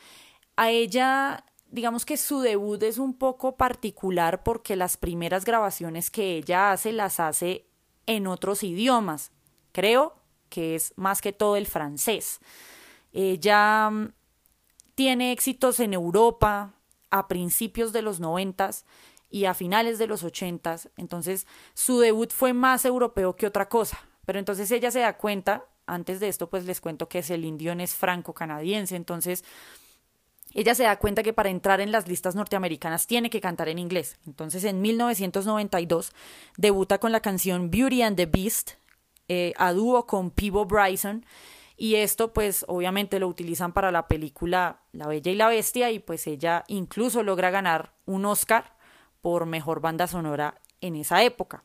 A 0.55 0.71
ella, 0.71 1.45
digamos 1.69 2.05
que 2.05 2.17
su 2.17 2.41
debut 2.41 2.81
es 2.83 2.97
un 2.97 3.13
poco 3.13 3.55
particular 3.55 4.43
porque 4.43 4.75
las 4.75 4.97
primeras 4.97 5.45
grabaciones 5.45 6.11
que 6.11 6.37
ella 6.37 6.71
hace 6.71 6.91
las 6.91 7.19
hace 7.19 7.65
en 8.05 8.27
otros 8.27 8.63
idiomas. 8.63 9.31
Creo 9.71 10.15
que 10.49 10.75
es 10.75 10.93
más 10.95 11.21
que 11.21 11.33
todo 11.33 11.55
el 11.55 11.65
francés. 11.65 12.39
Ella 13.13 13.89
mm, 13.89 14.13
tiene 14.95 15.31
éxitos 15.31 15.79
en 15.79 15.93
Europa 15.93 16.73
a 17.09 17.27
principios 17.27 17.93
de 17.93 18.01
los 18.01 18.19
noventas 18.19 18.85
y 19.29 19.45
a 19.45 19.53
finales 19.53 19.97
de 19.99 20.07
los 20.07 20.23
ochentas. 20.23 20.89
Entonces, 20.97 21.47
su 21.73 21.99
debut 21.99 22.31
fue 22.31 22.53
más 22.53 22.85
europeo 22.85 23.35
que 23.35 23.47
otra 23.47 23.69
cosa. 23.69 23.99
Pero 24.25 24.39
entonces 24.39 24.71
ella 24.71 24.91
se 24.91 24.99
da 24.99 25.17
cuenta, 25.17 25.65
antes 25.85 26.19
de 26.19 26.29
esto 26.29 26.49
pues 26.49 26.65
les 26.65 26.81
cuento 26.81 27.09
que 27.09 27.19
el 27.19 27.57
Dion 27.57 27.81
es 27.81 27.93
franco-canadiense, 27.93 28.95
entonces 28.95 29.43
ella 30.53 30.75
se 30.75 30.83
da 30.83 30.97
cuenta 30.97 31.23
que 31.23 31.33
para 31.33 31.49
entrar 31.49 31.81
en 31.81 31.91
las 31.91 32.07
listas 32.07 32.35
norteamericanas 32.35 33.07
tiene 33.07 33.29
que 33.29 33.41
cantar 33.41 33.69
en 33.69 33.79
inglés. 33.79 34.17
Entonces 34.25 34.63
en 34.63 34.81
1992 34.81 36.13
debuta 36.57 36.99
con 36.99 37.11
la 37.11 37.21
canción 37.21 37.69
Beauty 37.71 38.03
and 38.03 38.15
the 38.15 38.27
Beast, 38.27 38.71
eh, 39.27 39.53
a 39.57 39.73
dúo 39.73 40.05
con 40.05 40.31
Pivo 40.31 40.65
Bryson, 40.65 41.25
y 41.77 41.95
esto 41.95 42.33
pues 42.33 42.65
obviamente 42.67 43.19
lo 43.19 43.27
utilizan 43.27 43.73
para 43.73 43.91
la 43.91 44.07
película 44.07 44.81
La 44.91 45.07
Bella 45.07 45.31
y 45.31 45.35
la 45.35 45.47
Bestia 45.47 45.91
y 45.91 45.99
pues 45.99 46.27
ella 46.27 46.63
incluso 46.67 47.23
logra 47.23 47.49
ganar 47.49 47.93
un 48.05 48.25
Oscar 48.25 48.75
por 49.21 49.45
mejor 49.45 49.81
banda 49.81 50.07
sonora 50.07 50.61
en 50.81 50.95
esa 50.95 51.23
época. 51.23 51.63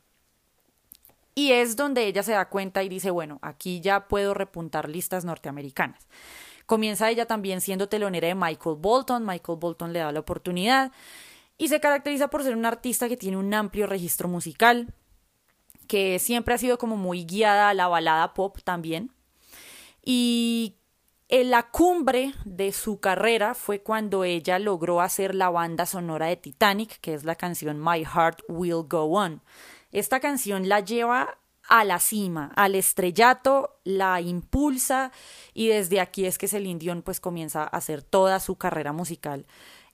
Y 1.35 1.51
es 1.51 1.75
donde 1.75 2.05
ella 2.05 2.23
se 2.23 2.33
da 2.33 2.49
cuenta 2.49 2.83
y 2.83 2.89
dice, 2.89 3.11
bueno, 3.11 3.39
aquí 3.41 3.81
ya 3.81 4.07
puedo 4.07 4.33
repuntar 4.33 4.89
listas 4.89 5.25
norteamericanas. 5.25 6.07
Comienza 6.65 7.09
ella 7.09 7.25
también 7.25 7.61
siendo 7.61 7.87
telonera 7.87 8.27
de 8.27 8.35
Michael 8.35 8.75
Bolton, 8.77 9.25
Michael 9.25 9.57
Bolton 9.59 9.93
le 9.93 9.99
da 9.99 10.11
la 10.11 10.19
oportunidad 10.19 10.91
y 11.57 11.67
se 11.67 11.79
caracteriza 11.79 12.29
por 12.29 12.43
ser 12.43 12.55
una 12.55 12.69
artista 12.69 13.09
que 13.09 13.17
tiene 13.17 13.37
un 13.37 13.53
amplio 13.53 13.87
registro 13.87 14.27
musical, 14.27 14.93
que 15.87 16.19
siempre 16.19 16.53
ha 16.53 16.57
sido 16.57 16.77
como 16.77 16.95
muy 16.95 17.25
guiada 17.25 17.69
a 17.69 17.73
la 17.73 17.87
balada 17.87 18.33
pop 18.33 18.57
también. 18.63 19.11
Y 20.03 20.77
en 21.27 21.51
la 21.51 21.69
cumbre 21.69 22.33
de 22.45 22.71
su 22.71 22.99
carrera 22.99 23.53
fue 23.53 23.81
cuando 23.81 24.23
ella 24.23 24.57
logró 24.57 25.01
hacer 25.01 25.35
la 25.35 25.49
banda 25.49 25.85
sonora 25.85 26.25
de 26.25 26.37
Titanic, 26.37 26.99
que 27.01 27.13
es 27.13 27.23
la 27.23 27.35
canción 27.35 27.79
My 27.79 28.03
Heart 28.03 28.41
Will 28.47 28.87
Go 28.87 29.03
On. 29.03 29.41
Esta 29.91 30.19
canción 30.19 30.67
la 30.67 30.79
lleva 30.79 31.37
a 31.69 31.83
la 31.83 31.99
cima, 31.99 32.51
al 32.55 32.73
estrellato, 32.73 33.79
la 33.83 34.21
impulsa 34.21 35.11
y 35.53 35.67
desde 35.67 35.99
aquí 35.99 36.25
es 36.25 36.39
que 36.39 36.47
Celine 36.47 36.79
Dion 36.79 37.03
pues 37.03 37.19
comienza 37.19 37.61
a 37.61 37.67
hacer 37.67 38.01
toda 38.01 38.39
su 38.39 38.55
carrera 38.55 38.91
musical 38.91 39.45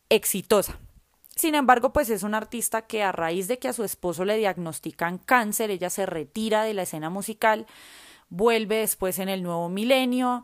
exitosa. 0.10 0.80
Sin 1.36 1.54
embargo, 1.54 1.92
pues 1.92 2.10
es 2.10 2.24
una 2.24 2.38
artista 2.38 2.84
que 2.84 3.04
a 3.04 3.12
raíz 3.12 3.50
de 3.50 3.60
que 3.60 3.68
a 3.68 3.74
su 3.74 3.84
esposo 3.84 4.24
le 4.24 4.38
diagnostican 4.38 5.18
cáncer, 5.18 5.70
ella 5.70 5.90
se 5.90 6.06
retira 6.06 6.64
de 6.64 6.74
la 6.74 6.84
escena 6.84 7.10
musical, 7.10 7.66
vuelve 8.30 8.78
después 8.78 9.20
en 9.20 9.30
el 9.30 9.44
nuevo 9.44 9.70
milenio, 9.70 10.44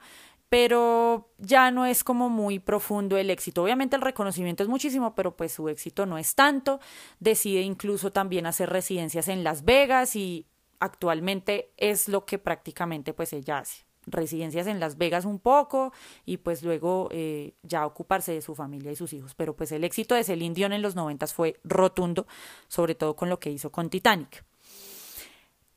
pero 0.51 1.29
ya 1.37 1.71
no 1.71 1.85
es 1.85 2.03
como 2.03 2.27
muy 2.27 2.59
profundo 2.59 3.17
el 3.17 3.29
éxito. 3.29 3.63
Obviamente 3.63 3.95
el 3.95 4.01
reconocimiento 4.01 4.63
es 4.63 4.69
muchísimo, 4.69 5.15
pero 5.15 5.37
pues 5.37 5.53
su 5.53 5.69
éxito 5.69 6.05
no 6.05 6.17
es 6.17 6.35
tanto. 6.35 6.81
Decide 7.21 7.61
incluso 7.61 8.11
también 8.11 8.45
hacer 8.45 8.69
residencias 8.69 9.29
en 9.29 9.45
Las 9.45 9.63
Vegas 9.63 10.17
y 10.17 10.45
actualmente 10.81 11.71
es 11.77 12.09
lo 12.09 12.25
que 12.25 12.37
prácticamente 12.37 13.13
pues 13.13 13.31
ella 13.31 13.59
hace. 13.59 13.85
Residencias 14.07 14.67
en 14.67 14.81
Las 14.81 14.97
Vegas 14.97 15.23
un 15.23 15.39
poco 15.39 15.93
y 16.25 16.35
pues 16.37 16.63
luego 16.63 17.07
eh, 17.11 17.53
ya 17.63 17.85
ocuparse 17.85 18.33
de 18.33 18.41
su 18.41 18.53
familia 18.53 18.91
y 18.91 18.97
sus 18.97 19.13
hijos. 19.13 19.35
Pero 19.35 19.55
pues 19.55 19.71
el 19.71 19.85
éxito 19.85 20.15
de 20.15 20.25
Celine 20.25 20.53
Dion 20.53 20.73
en 20.73 20.81
los 20.81 20.95
noventas 20.95 21.33
fue 21.33 21.61
rotundo, 21.63 22.27
sobre 22.67 22.95
todo 22.95 23.15
con 23.15 23.29
lo 23.29 23.39
que 23.39 23.51
hizo 23.51 23.71
con 23.71 23.89
Titanic. 23.89 24.43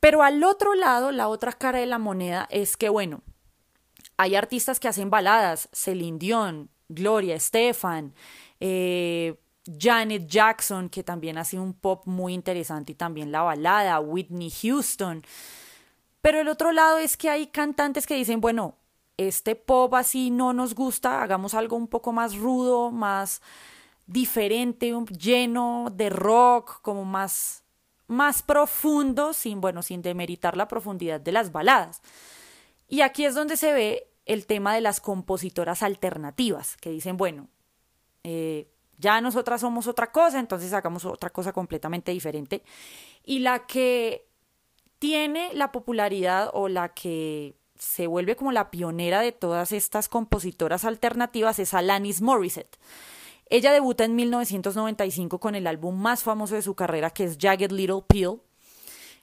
Pero 0.05 0.21
al 0.21 0.43
otro 0.43 0.75
lado, 0.75 1.11
la 1.11 1.27
otra 1.27 1.51
cara 1.51 1.79
de 1.79 1.87
la 1.87 1.97
moneda 1.97 2.45
es 2.51 2.77
que, 2.77 2.89
bueno, 2.89 3.23
hay 4.17 4.35
artistas 4.35 4.79
que 4.79 4.87
hacen 4.87 5.09
baladas, 5.09 5.67
Celine 5.73 6.19
Dion, 6.19 6.69
Gloria 6.89 7.33
Estefan, 7.33 8.13
eh, 8.59 9.41
Janet 9.65 10.27
Jackson, 10.27 10.89
que 10.89 11.03
también 11.03 11.39
hace 11.39 11.57
un 11.57 11.73
pop 11.73 12.03
muy 12.05 12.35
interesante 12.35 12.91
y 12.91 12.95
también 12.95 13.31
la 13.31 13.41
balada, 13.41 13.99
Whitney 13.99 14.51
Houston. 14.51 15.23
Pero 16.21 16.39
el 16.39 16.49
otro 16.49 16.71
lado 16.71 16.99
es 16.99 17.17
que 17.17 17.31
hay 17.31 17.47
cantantes 17.47 18.05
que 18.05 18.13
dicen, 18.13 18.41
bueno, 18.41 18.75
este 19.17 19.55
pop 19.55 19.91
así 19.95 20.29
no 20.29 20.53
nos 20.53 20.75
gusta, 20.75 21.23
hagamos 21.23 21.55
algo 21.55 21.77
un 21.77 21.87
poco 21.87 22.11
más 22.11 22.35
rudo, 22.35 22.91
más 22.91 23.41
diferente, 24.05 24.93
lleno 25.17 25.87
de 25.91 26.11
rock, 26.11 26.79
como 26.83 27.05
más 27.05 27.64
más 28.07 28.43
profundo, 28.43 29.33
sin 29.33 29.61
bueno, 29.61 29.81
sin 29.81 30.01
demeritar 30.01 30.57
la 30.57 30.67
profundidad 30.67 31.19
de 31.19 31.31
las 31.31 31.51
baladas. 31.51 32.01
Y 32.87 33.01
aquí 33.01 33.25
es 33.25 33.35
donde 33.35 33.57
se 33.57 33.73
ve 33.73 34.07
el 34.25 34.45
tema 34.45 34.73
de 34.73 34.81
las 34.81 35.01
compositoras 35.01 35.83
alternativas, 35.83 36.77
que 36.77 36.89
dicen, 36.89 37.17
bueno, 37.17 37.47
eh, 38.23 38.67
ya 38.97 39.21
nosotras 39.21 39.61
somos 39.61 39.87
otra 39.87 40.11
cosa, 40.11 40.39
entonces 40.39 40.73
hagamos 40.73 41.05
otra 41.05 41.29
cosa 41.29 41.53
completamente 41.53 42.11
diferente. 42.11 42.63
Y 43.23 43.39
la 43.39 43.65
que 43.65 44.27
tiene 44.99 45.53
la 45.53 45.71
popularidad 45.71 46.49
o 46.53 46.69
la 46.69 46.89
que 46.89 47.55
se 47.77 48.07
vuelve 48.07 48.35
como 48.35 48.51
la 48.51 48.71
pionera 48.71 49.21
de 49.21 49.31
todas 49.31 49.71
estas 49.71 50.07
compositoras 50.07 50.85
alternativas 50.85 51.59
es 51.59 51.73
Alanis 51.73 52.21
Morissette. 52.21 52.77
Ella 53.47 53.71
debuta 53.71 54.05
en 54.05 54.15
1995 54.15 55.39
con 55.39 55.55
el 55.55 55.67
álbum 55.67 55.95
más 55.99 56.23
famoso 56.23 56.55
de 56.55 56.61
su 56.61 56.75
carrera, 56.75 57.11
que 57.11 57.25
es 57.25 57.37
Jagged 57.39 57.71
Little 57.71 58.03
Pill. 58.07 58.41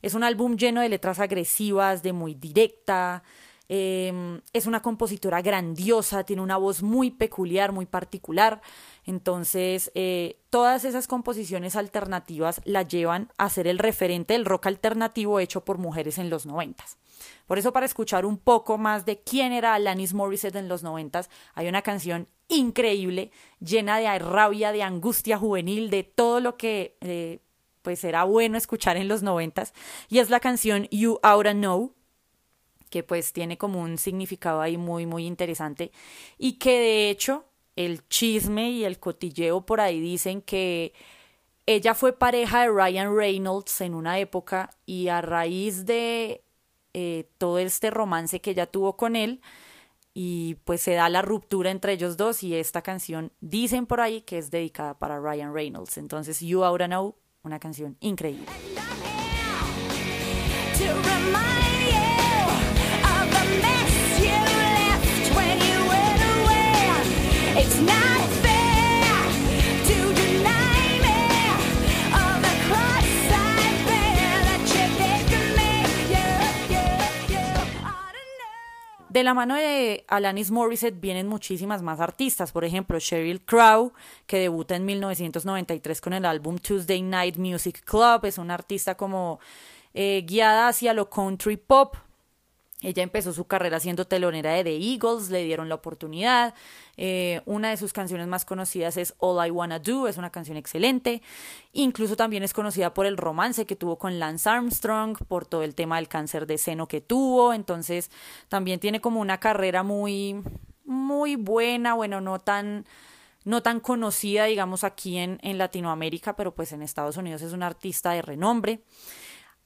Es 0.00 0.14
un 0.14 0.22
álbum 0.24 0.56
lleno 0.56 0.80
de 0.80 0.88
letras 0.88 1.18
agresivas, 1.18 2.02
de 2.02 2.12
muy 2.12 2.34
directa, 2.34 3.22
Em, 3.68 4.40
es 4.52 4.66
una 4.66 4.82
compositora 4.82 5.40
grandiosa, 5.40 6.24
tiene 6.24 6.42
una 6.42 6.56
voz 6.56 6.82
muy 6.82 7.10
peculiar, 7.10 7.72
muy 7.72 7.86
particular. 7.86 8.60
Entonces, 9.06 9.90
eh, 9.94 10.40
todas 10.50 10.84
esas 10.84 11.06
composiciones 11.06 11.76
alternativas 11.76 12.60
la 12.64 12.82
llevan 12.82 13.30
a 13.38 13.48
ser 13.48 13.66
el 13.66 13.78
referente 13.78 14.34
del 14.34 14.44
rock 14.44 14.66
alternativo 14.66 15.40
hecho 15.40 15.64
por 15.64 15.78
mujeres 15.78 16.18
en 16.18 16.28
los 16.28 16.46
noventas. 16.46 16.98
Por 17.46 17.58
eso, 17.58 17.72
para 17.72 17.86
escuchar 17.86 18.26
un 18.26 18.38
poco 18.38 18.78
más 18.78 19.06
de 19.06 19.20
quién 19.20 19.52
era 19.52 19.74
Alanis 19.74 20.14
Morissette 20.14 20.56
en 20.56 20.68
los 20.68 20.82
noventas, 20.82 21.30
hay 21.54 21.68
una 21.68 21.82
canción 21.82 22.28
increíble, 22.48 23.30
llena 23.60 23.98
de 23.98 24.18
rabia, 24.18 24.72
de 24.72 24.82
angustia 24.82 25.38
juvenil, 25.38 25.90
de 25.90 26.02
todo 26.02 26.40
lo 26.40 26.56
que 26.56 26.96
eh, 27.00 27.40
pues 27.82 28.04
era 28.04 28.24
bueno 28.24 28.56
escuchar 28.56 28.96
en 28.96 29.08
los 29.08 29.22
noventas, 29.22 29.72
y 30.08 30.18
es 30.18 30.30
la 30.30 30.40
canción 30.40 30.88
You 30.90 31.18
Oughta 31.22 31.52
Know, 31.52 31.94
que 32.92 33.02
pues 33.02 33.32
tiene 33.32 33.56
como 33.56 33.80
un 33.80 33.96
significado 33.96 34.60
ahí 34.60 34.76
muy, 34.76 35.06
muy 35.06 35.24
interesante 35.26 35.90
y 36.36 36.58
que 36.58 36.78
de 36.78 37.10
hecho 37.10 37.46
el 37.74 38.06
chisme 38.08 38.70
y 38.70 38.84
el 38.84 39.00
cotilleo 39.00 39.64
por 39.64 39.80
ahí 39.80 39.98
dicen 39.98 40.42
que 40.42 40.92
ella 41.64 41.94
fue 41.94 42.12
pareja 42.12 42.60
de 42.60 42.68
Ryan 42.68 43.16
Reynolds 43.16 43.80
en 43.80 43.94
una 43.94 44.18
época 44.18 44.76
y 44.84 45.08
a 45.08 45.22
raíz 45.22 45.86
de 45.86 46.44
eh, 46.92 47.30
todo 47.38 47.58
este 47.58 47.90
romance 47.90 48.42
que 48.42 48.50
ella 48.50 48.66
tuvo 48.66 48.98
con 48.98 49.16
él 49.16 49.40
y 50.12 50.56
pues 50.64 50.82
se 50.82 50.92
da 50.92 51.08
la 51.08 51.22
ruptura 51.22 51.70
entre 51.70 51.94
ellos 51.94 52.18
dos 52.18 52.42
y 52.42 52.54
esta 52.54 52.82
canción 52.82 53.32
dicen 53.40 53.86
por 53.86 54.02
ahí 54.02 54.20
que 54.20 54.36
es 54.36 54.50
dedicada 54.50 54.98
para 54.98 55.18
Ryan 55.18 55.54
Reynolds. 55.54 55.96
Entonces 55.96 56.40
You 56.40 56.62
Oughta 56.62 56.88
Know, 56.88 57.16
una 57.42 57.58
canción 57.58 57.96
increíble. 58.00 58.44
De 79.12 79.24
la 79.24 79.34
mano 79.34 79.56
de 79.56 80.06
Alanis 80.08 80.50
Morissette 80.50 80.98
vienen 80.98 81.28
muchísimas 81.28 81.82
más 81.82 82.00
artistas, 82.00 82.50
por 82.50 82.64
ejemplo 82.64 82.98
Sheryl 82.98 83.42
Crow, 83.42 83.92
que 84.26 84.38
debuta 84.38 84.74
en 84.74 84.86
1993 84.86 86.00
con 86.00 86.14
el 86.14 86.24
álbum 86.24 86.56
Tuesday 86.56 87.02
Night 87.02 87.36
Music 87.36 87.84
Club, 87.84 88.24
es 88.24 88.38
una 88.38 88.54
artista 88.54 88.96
como 88.96 89.38
eh, 89.92 90.24
guiada 90.26 90.68
hacia 90.68 90.94
lo 90.94 91.10
country 91.10 91.58
pop, 91.58 91.94
Ella 92.82 93.02
empezó 93.02 93.32
su 93.32 93.46
carrera 93.46 93.80
siendo 93.80 94.06
telonera 94.06 94.52
de 94.52 94.64
The 94.64 94.76
Eagles, 94.76 95.30
le 95.30 95.44
dieron 95.44 95.68
la 95.68 95.76
oportunidad. 95.76 96.54
Eh, 96.96 97.40
una 97.46 97.70
de 97.70 97.76
sus 97.76 97.92
canciones 97.92 98.26
más 98.26 98.44
conocidas 98.44 98.96
es 98.96 99.14
All 99.18 99.46
I 99.46 99.50
Wanna 99.50 99.78
Do, 99.78 100.08
es 100.08 100.18
una 100.18 100.30
canción 100.30 100.56
excelente. 100.56 101.22
Incluso 101.72 102.16
también 102.16 102.42
es 102.42 102.52
conocida 102.52 102.92
por 102.92 103.06
el 103.06 103.16
romance 103.16 103.66
que 103.66 103.76
tuvo 103.76 103.98
con 103.98 104.18
Lance 104.18 104.48
Armstrong, 104.48 105.16
por 105.28 105.46
todo 105.46 105.62
el 105.62 105.74
tema 105.74 105.96
del 105.96 106.08
cáncer 106.08 106.46
de 106.46 106.58
seno 106.58 106.88
que 106.88 107.00
tuvo. 107.00 107.54
Entonces 107.54 108.10
también 108.48 108.80
tiene 108.80 109.00
como 109.00 109.20
una 109.20 109.38
carrera 109.38 109.82
muy, 109.82 110.42
muy 110.84 111.36
buena, 111.36 111.94
bueno, 111.94 112.20
no 112.20 112.40
tan 112.40 112.84
no 113.44 113.60
tan 113.60 113.80
conocida, 113.80 114.44
digamos, 114.44 114.84
aquí 114.84 115.18
en, 115.18 115.40
en 115.42 115.58
Latinoamérica, 115.58 116.36
pero 116.36 116.54
pues 116.54 116.72
en 116.72 116.80
Estados 116.82 117.16
Unidos 117.16 117.42
es 117.42 117.52
una 117.52 117.66
artista 117.66 118.12
de 118.12 118.22
renombre. 118.22 118.82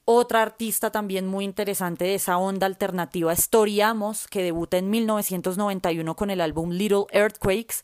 Otra 0.09 0.41
artista 0.41 0.89
también 0.89 1.27
muy 1.27 1.43
interesante 1.43 2.05
de 2.05 2.15
esa 2.15 2.37
onda 2.37 2.65
alternativa 2.65 3.33
es 3.33 3.49
Amos, 3.83 4.27
que 4.27 4.41
debuta 4.41 4.77
en 4.77 4.89
1991 4.89 6.15
con 6.15 6.29
el 6.29 6.39
álbum 6.39 6.71
Little 6.71 7.07
Earthquakes. 7.11 7.83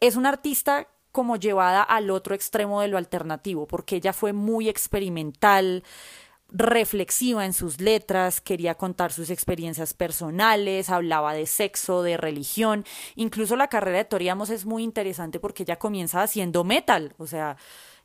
Es 0.00 0.16
una 0.16 0.30
artista 0.30 0.88
como 1.12 1.36
llevada 1.36 1.84
al 1.84 2.10
otro 2.10 2.34
extremo 2.34 2.80
de 2.80 2.88
lo 2.88 2.98
alternativo, 2.98 3.68
porque 3.68 3.94
ella 3.94 4.12
fue 4.12 4.32
muy 4.32 4.68
experimental, 4.68 5.84
reflexiva 6.48 7.44
en 7.44 7.52
sus 7.52 7.80
letras, 7.80 8.40
quería 8.40 8.74
contar 8.74 9.12
sus 9.12 9.30
experiencias 9.30 9.94
personales, 9.94 10.90
hablaba 10.90 11.34
de 11.34 11.46
sexo, 11.46 12.02
de 12.02 12.16
religión. 12.16 12.84
Incluso 13.14 13.54
la 13.54 13.68
carrera 13.68 13.98
de 13.98 14.04
Tori 14.06 14.28
Amos 14.28 14.50
es 14.50 14.66
muy 14.66 14.82
interesante 14.82 15.38
porque 15.38 15.62
ella 15.62 15.78
comienza 15.78 16.20
haciendo 16.20 16.64
metal, 16.64 17.14
o 17.16 17.28
sea, 17.28 17.56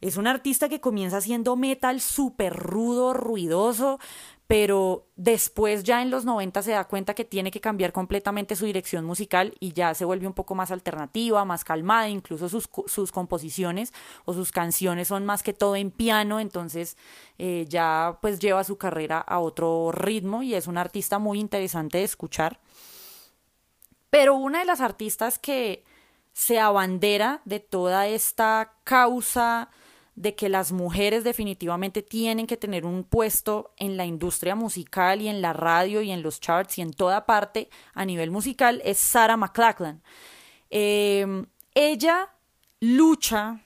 es 0.02 0.18
un 0.18 0.28
artista 0.28 0.70
que 0.70 0.80
comienza 0.80 1.18
haciendo 1.18 1.56
metal 1.56 2.00
súper 2.00 2.54
rudo, 2.54 3.14
ruidoso, 3.14 4.00
pero 4.48 5.06
después 5.16 5.84
ya 5.84 6.02
en 6.02 6.10
los 6.10 6.26
90 6.26 6.64
se 6.64 6.72
da 6.72 6.86
cuenta 6.86 7.14
que 7.14 7.24
tiene 7.24 7.52
que 7.52 7.62
cambiar 7.62 7.92
completamente 7.92 8.56
su 8.56 8.66
dirección 8.66 9.06
musical 9.06 9.54
y 9.60 9.74
ya 9.74 9.94
se 9.94 10.06
vuelve 10.06 10.26
un 10.26 10.34
poco 10.34 10.56
más 10.56 10.72
alternativa, 10.72 11.46
más 11.46 11.64
calmada, 11.64 12.10
incluso 12.10 12.50
sus, 12.50 12.68
sus 12.88 13.12
composiciones 13.12 13.94
o 14.26 14.34
sus 14.34 14.52
canciones 14.52 15.10
son 15.10 15.24
más 15.24 15.44
que 15.44 15.54
todo 15.54 15.76
en 15.76 15.92
piano, 15.92 16.40
entonces 16.40 16.98
eh, 17.38 17.66
ya 17.70 18.18
pues 18.24 18.40
lleva 18.40 18.64
su 18.64 18.78
carrera 18.78 19.20
a 19.20 19.38
otro 19.38 19.92
ritmo 19.92 20.42
y 20.42 20.56
es 20.56 20.66
un 20.66 20.80
artista 20.80 21.20
muy 21.20 21.40
interesante 21.40 22.00
de 22.00 22.06
escuchar. 22.06 22.60
Pero 24.10 24.34
una 24.34 24.60
de 24.60 24.66
las 24.66 24.82
artistas 24.82 25.38
que 25.38 25.84
se 26.34 26.60
abandera 26.60 27.42
de 27.46 27.60
toda 27.60 28.08
esta 28.08 28.74
causa 28.84 29.70
de 30.20 30.36
que 30.36 30.50
las 30.50 30.74
mujeres 30.74 31.24
definitivamente 31.24 32.02
tienen 32.02 32.46
que 32.46 32.58
tener 32.58 32.86
un 32.86 33.06
puesto 33.06 33.74
en 33.78 33.96
la 33.96 34.06
industria 34.06 34.54
musical 34.54 35.22
y 35.22 35.30
en 35.30 35.42
la 35.42 35.54
radio 35.54 36.02
y 36.02 36.12
en 36.12 36.24
los 36.24 36.42
charts 36.42 36.78
y 36.78 36.82
en 36.82 36.92
toda 36.92 37.26
parte 37.26 37.70
a 37.94 38.04
nivel 38.04 38.30
musical 38.30 38.82
es 38.84 38.98
Sarah 38.98 39.38
McLachlan. 39.38 40.04
Em, 40.70 41.46
ella 41.74 42.36
lucha 42.82 43.62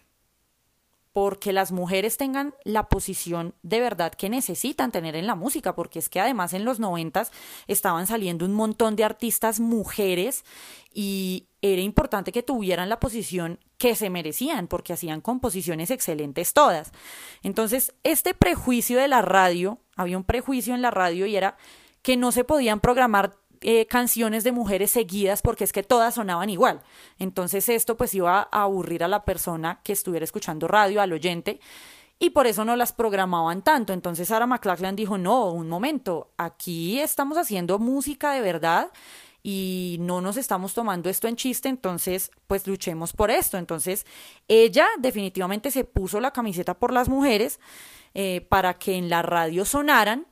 porque 1.13 1.53
las 1.53 1.71
mujeres 1.71 2.17
tengan 2.17 2.55
la 2.63 2.89
posición 2.89 3.53
de 3.61 3.79
verdad 3.79 4.13
que 4.13 4.29
necesitan 4.29 4.91
tener 4.91 5.15
en 5.15 5.27
la 5.27 5.35
música, 5.35 5.75
porque 5.75 5.99
es 5.99 6.09
que 6.09 6.19
además 6.19 6.53
en 6.53 6.65
los 6.65 6.79
noventas 6.79 7.31
estaban 7.67 8.07
saliendo 8.07 8.45
un 8.45 8.53
montón 8.53 8.95
de 8.95 9.03
artistas 9.03 9.59
mujeres 9.59 10.43
y 10.91 11.47
era 11.61 11.81
importante 11.81 12.31
que 12.31 12.41
tuvieran 12.43 12.89
la 12.89 12.99
posición 12.99 13.59
que 13.77 13.95
se 13.95 14.09
merecían, 14.09 14.67
porque 14.67 14.93
hacían 14.93 15.21
composiciones 15.21 15.91
excelentes 15.91 16.53
todas. 16.53 16.91
Entonces, 17.43 17.93
este 18.03 18.33
prejuicio 18.33 18.97
de 18.97 19.07
la 19.07 19.21
radio, 19.21 19.77
había 19.95 20.17
un 20.17 20.23
prejuicio 20.23 20.73
en 20.73 20.81
la 20.81 20.91
radio 20.91 21.27
y 21.27 21.35
era 21.35 21.57
que 22.01 22.17
no 22.17 22.31
se 22.31 22.43
podían 22.43 22.79
programar 22.79 23.37
eh, 23.63 23.85
canciones 23.87 24.43
de 24.43 24.51
mujeres 24.51 24.91
seguidas 24.91 25.41
porque 25.41 25.63
es 25.63 25.71
que 25.71 25.83
todas 25.83 26.15
sonaban 26.15 26.49
igual. 26.49 26.81
Entonces 27.17 27.69
esto 27.69 27.95
pues 27.95 28.13
iba 28.13 28.49
a 28.51 28.63
aburrir 28.63 29.03
a 29.03 29.07
la 29.07 29.23
persona 29.23 29.79
que 29.83 29.93
estuviera 29.93 30.25
escuchando 30.25 30.67
radio, 30.67 31.01
al 31.01 31.13
oyente, 31.13 31.59
y 32.19 32.31
por 32.31 32.45
eso 32.45 32.65
no 32.65 32.75
las 32.75 32.93
programaban 32.93 33.61
tanto. 33.61 33.93
Entonces 33.93 34.27
Sarah 34.27 34.47
McLachlan 34.47 34.95
dijo, 34.95 35.17
no, 35.17 35.51
un 35.51 35.69
momento, 35.69 36.31
aquí 36.37 36.99
estamos 36.99 37.37
haciendo 37.37 37.79
música 37.79 38.33
de 38.33 38.41
verdad 38.41 38.91
y 39.41 39.97
no 39.99 40.21
nos 40.21 40.37
estamos 40.37 40.73
tomando 40.73 41.09
esto 41.09 41.27
en 41.27 41.35
chiste, 41.35 41.67
entonces 41.67 42.31
pues 42.47 42.65
luchemos 42.67 43.13
por 43.13 43.31
esto. 43.31 43.57
Entonces 43.57 44.05
ella 44.47 44.87
definitivamente 44.99 45.71
se 45.71 45.83
puso 45.83 46.19
la 46.19 46.31
camiseta 46.31 46.73
por 46.73 46.93
las 46.93 47.09
mujeres 47.09 47.59
eh, 48.13 48.45
para 48.49 48.75
que 48.75 48.95
en 48.95 49.09
la 49.09 49.21
radio 49.21 49.65
sonaran 49.65 50.27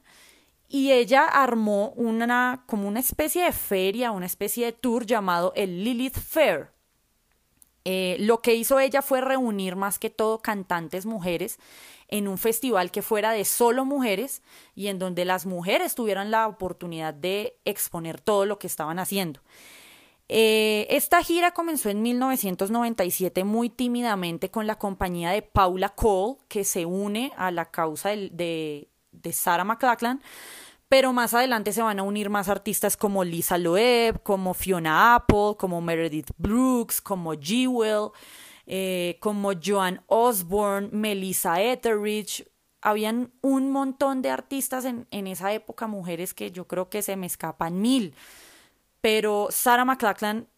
y 0.72 0.94
ella 0.94 1.26
armó 1.26 1.90
una 1.98 2.64
como 2.66 2.88
una 2.88 3.02
especie 3.02 3.44
de 3.44 3.52
feria, 3.52 4.12
una 4.12 4.26
especie 4.26 4.66
de 4.66 4.72
tour 4.72 5.06
llamado 5.06 5.52
el 5.56 5.84
Lilith 5.84 6.18
Fair. 6.18 6.72
Eh, 7.84 8.16
lo 8.20 8.42
que 8.42 8.56
hizo 8.56 8.80
ella 8.80 9.02
fue 9.02 9.20
reunir 9.20 9.76
más 9.76 10.00
que 10.00 10.10
todo 10.10 10.42
cantantes 10.42 11.06
mujeres 11.06 11.60
en 12.08 12.28
un 12.30 12.38
festival 12.38 12.90
que 12.90 13.02
fuera 13.02 13.32
de 13.32 13.44
solo 13.44 13.84
mujeres 13.84 14.44
y 14.74 14.88
en 14.88 14.98
donde 14.98 15.26
las 15.26 15.46
mujeres 15.46 15.94
tuvieran 15.94 16.32
la 16.32 16.48
oportunidad 16.48 17.14
de 17.14 17.58
exponer 17.66 18.22
todo 18.22 18.46
lo 18.46 18.58
que 18.58 18.68
estaban 18.68 18.98
haciendo. 18.98 19.42
Eh, 20.30 20.88
esta 20.90 21.22
gira 21.22 21.52
comenzó 21.52 21.90
en 21.90 22.02
1997 22.02 23.44
muy 23.44 23.70
tímidamente 23.70 24.50
con 24.50 24.68
la 24.68 24.78
compañía 24.78 25.32
de 25.32 25.42
Paula 25.42 25.90
Cole, 25.90 26.38
que 26.48 26.64
se 26.64 26.86
une 26.86 27.34
a 27.36 27.52
la 27.52 27.66
causa 27.66 28.10
de, 28.10 28.88
de 29.12 29.34
Sarah 29.34 29.66
McLachlan, 29.66 30.22
pero 30.92 31.14
más 31.14 31.34
adelante 31.34 31.72
se 31.72 31.82
van 31.82 32.00
a 32.00 32.04
unir 32.04 32.30
más 32.30 32.50
artistas 32.50 32.98
como 32.98 33.24
Lisa 33.24 33.58
Loeb, 33.58 34.22
como 34.24 34.54
Fiona 34.54 35.16
Apple, 35.16 35.56
como 35.58 35.80
Meredith 35.80 36.32
Brooks, 36.38 37.00
como 37.00 37.32
Jewel, 37.40 38.10
eh, 38.66 39.16
como 39.22 39.54
Joan 39.54 40.04
Osborne, 40.08 40.90
Melissa 40.92 41.62
Etheridge. 41.62 42.46
Habían 42.82 43.32
un 43.40 43.72
montón 43.72 44.22
de 44.22 44.32
artistas 44.32 44.84
en, 44.84 45.08
en 45.12 45.28
esa 45.28 45.54
época, 45.54 45.88
mujeres 45.88 46.34
que 46.34 46.52
yo 46.52 46.68
creo 46.68 46.90
que 46.90 47.02
se 47.02 47.16
me 47.16 47.26
escapan 47.26 47.80
mil. 47.80 48.14
Pero 49.00 49.48
Sarah 49.50 49.86
McLachlan 49.86 50.50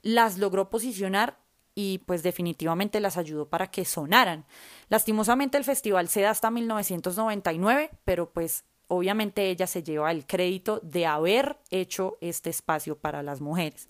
las 0.00 0.38
logró 0.38 0.70
posicionar 0.70 1.38
y 1.74 1.98
pues 2.06 2.22
definitivamente 2.22 3.00
las 3.00 3.18
ayudó 3.18 3.50
para 3.50 3.70
que 3.70 3.84
sonaran. 3.84 4.46
Lastimosamente 4.88 5.58
el 5.58 5.64
festival 5.64 6.08
se 6.08 6.22
da 6.22 6.30
hasta 6.30 6.50
1999, 6.50 7.90
pero 8.06 8.32
pues 8.32 8.64
obviamente 8.94 9.50
ella 9.50 9.66
se 9.66 9.82
lleva 9.82 10.10
el 10.10 10.26
crédito 10.26 10.80
de 10.82 11.06
haber 11.06 11.58
hecho 11.70 12.18
este 12.20 12.50
espacio 12.50 12.96
para 12.98 13.22
las 13.22 13.40
mujeres. 13.40 13.88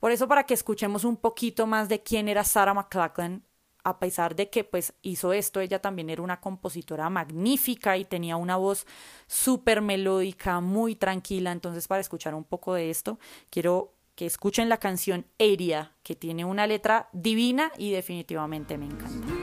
Por 0.00 0.12
eso, 0.12 0.28
para 0.28 0.44
que 0.44 0.54
escuchemos 0.54 1.04
un 1.04 1.16
poquito 1.16 1.66
más 1.66 1.88
de 1.88 2.02
quién 2.02 2.28
era 2.28 2.44
Sarah 2.44 2.74
McLachlan, 2.74 3.42
a 3.84 3.98
pesar 3.98 4.36
de 4.36 4.50
que 4.50 4.64
pues 4.64 4.92
hizo 5.02 5.32
esto, 5.32 5.60
ella 5.60 5.80
también 5.80 6.10
era 6.10 6.22
una 6.22 6.40
compositora 6.40 7.08
magnífica 7.10 7.96
y 7.96 8.04
tenía 8.04 8.36
una 8.36 8.56
voz 8.56 8.86
súper 9.26 9.80
melódica, 9.80 10.60
muy 10.60 10.94
tranquila. 10.94 11.52
Entonces, 11.52 11.88
para 11.88 12.00
escuchar 12.00 12.34
un 12.34 12.44
poco 12.44 12.74
de 12.74 12.90
esto, 12.90 13.18
quiero 13.50 13.94
que 14.14 14.26
escuchen 14.26 14.68
la 14.68 14.78
canción 14.78 15.26
Area, 15.38 15.94
que 16.02 16.16
tiene 16.16 16.44
una 16.44 16.66
letra 16.66 17.08
divina 17.12 17.72
y 17.78 17.92
definitivamente 17.92 18.76
me 18.76 18.86
encanta. 18.86 19.37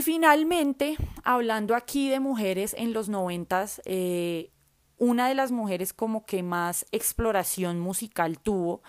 Y 0.00 0.02
finalmente, 0.02 0.96
hablando 1.24 1.74
aquí 1.74 2.08
de 2.08 2.20
mujeres 2.20 2.74
en 2.78 2.94
los 2.94 3.10
noventas, 3.10 3.82
eh, 3.84 4.50
una 4.96 5.28
de 5.28 5.34
las 5.34 5.52
mujeres 5.52 5.92
como 5.92 6.24
que 6.24 6.42
más 6.42 6.86
exploración 6.90 7.78
musical 7.78 8.38
tuvo 8.38 8.80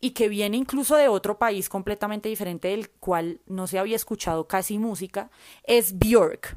y 0.00 0.10
que 0.14 0.28
viene 0.28 0.56
incluso 0.56 0.96
de 0.96 1.06
otro 1.06 1.38
país 1.38 1.68
completamente 1.68 2.28
diferente 2.28 2.66
del 2.66 2.90
cual 2.90 3.40
no 3.46 3.68
se 3.68 3.78
había 3.78 3.94
escuchado 3.94 4.48
casi 4.48 4.78
música, 4.80 5.30
es 5.62 5.96
Björk. 5.96 6.56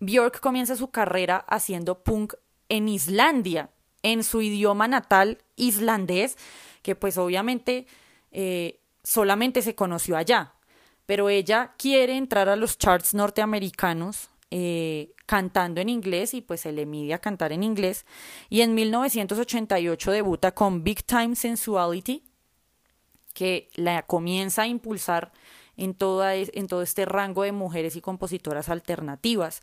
Björk 0.00 0.40
comienza 0.40 0.76
su 0.76 0.90
carrera 0.90 1.38
haciendo 1.48 2.02
punk 2.02 2.34
en 2.68 2.90
Islandia, 2.90 3.70
en 4.02 4.22
su 4.22 4.42
idioma 4.42 4.86
natal 4.86 5.38
islandés, 5.56 6.36
que 6.82 6.94
pues 6.94 7.16
obviamente 7.16 7.86
eh, 8.32 8.80
solamente 9.02 9.62
se 9.62 9.74
conoció 9.74 10.18
allá 10.18 10.52
pero 11.08 11.30
ella 11.30 11.72
quiere 11.78 12.18
entrar 12.18 12.50
a 12.50 12.56
los 12.56 12.76
charts 12.76 13.14
norteamericanos 13.14 14.28
eh, 14.50 15.14
cantando 15.24 15.80
en 15.80 15.88
inglés 15.88 16.34
y 16.34 16.42
pues 16.42 16.60
se 16.60 16.70
le 16.70 16.84
mide 16.84 17.14
a 17.14 17.18
cantar 17.18 17.50
en 17.50 17.62
inglés. 17.62 18.04
Y 18.50 18.60
en 18.60 18.74
1988 18.74 20.10
debuta 20.12 20.52
con 20.52 20.84
Big 20.84 21.02
Time 21.04 21.34
Sensuality, 21.34 22.24
que 23.32 23.70
la 23.74 24.02
comienza 24.02 24.64
a 24.64 24.66
impulsar 24.66 25.32
en, 25.78 25.94
toda, 25.94 26.34
en 26.34 26.66
todo 26.66 26.82
este 26.82 27.06
rango 27.06 27.42
de 27.42 27.52
mujeres 27.52 27.96
y 27.96 28.02
compositoras 28.02 28.68
alternativas. 28.68 29.62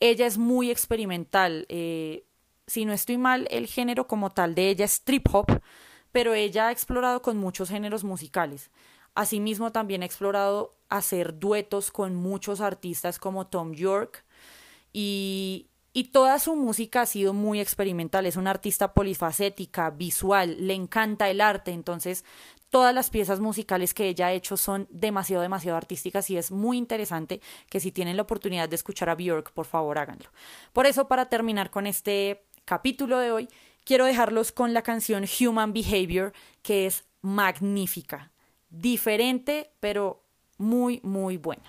Ella 0.00 0.26
es 0.26 0.38
muy 0.38 0.72
experimental. 0.72 1.66
Eh, 1.68 2.24
si 2.66 2.84
no 2.84 2.92
estoy 2.92 3.16
mal, 3.16 3.46
el 3.52 3.68
género 3.68 4.08
como 4.08 4.30
tal 4.30 4.56
de 4.56 4.70
ella 4.70 4.86
es 4.86 5.04
trip 5.04 5.28
hop, 5.32 5.62
pero 6.10 6.34
ella 6.34 6.66
ha 6.66 6.72
explorado 6.72 7.22
con 7.22 7.36
muchos 7.36 7.68
géneros 7.68 8.02
musicales. 8.02 8.72
Asimismo, 9.14 9.72
también 9.72 10.02
ha 10.02 10.06
explorado 10.06 10.76
hacer 10.88 11.38
duetos 11.38 11.90
con 11.90 12.14
muchos 12.14 12.60
artistas 12.60 13.18
como 13.18 13.46
Tom 13.46 13.72
York 13.72 14.24
y, 14.92 15.68
y 15.92 16.04
toda 16.04 16.38
su 16.38 16.56
música 16.56 17.02
ha 17.02 17.06
sido 17.06 17.32
muy 17.32 17.60
experimental. 17.60 18.26
Es 18.26 18.36
una 18.36 18.50
artista 18.50 18.94
polifacética, 18.94 19.90
visual, 19.90 20.66
le 20.66 20.74
encanta 20.74 21.28
el 21.28 21.40
arte, 21.40 21.72
entonces 21.72 22.24
todas 22.70 22.94
las 22.94 23.10
piezas 23.10 23.40
musicales 23.40 23.92
que 23.92 24.08
ella 24.08 24.28
ha 24.28 24.32
hecho 24.32 24.56
son 24.56 24.86
demasiado, 24.90 25.42
demasiado 25.42 25.76
artísticas 25.76 26.30
y 26.30 26.36
es 26.36 26.50
muy 26.50 26.78
interesante 26.78 27.40
que 27.68 27.80
si 27.80 27.92
tienen 27.92 28.16
la 28.16 28.22
oportunidad 28.22 28.68
de 28.68 28.76
escuchar 28.76 29.10
a 29.10 29.16
Björk, 29.16 29.52
por 29.52 29.66
favor 29.66 29.98
háganlo. 29.98 30.30
Por 30.72 30.86
eso, 30.86 31.08
para 31.08 31.28
terminar 31.28 31.70
con 31.70 31.86
este 31.86 32.44
capítulo 32.64 33.18
de 33.18 33.32
hoy, 33.32 33.48
quiero 33.84 34.06
dejarlos 34.06 34.52
con 34.52 34.72
la 34.72 34.82
canción 34.82 35.24
Human 35.40 35.72
Behavior, 35.72 36.32
que 36.62 36.86
es 36.86 37.04
magnífica, 37.20 38.30
diferente, 38.70 39.70
pero 39.80 40.24
muy, 40.58 41.00
muy 41.02 41.36
buena. 41.36 41.62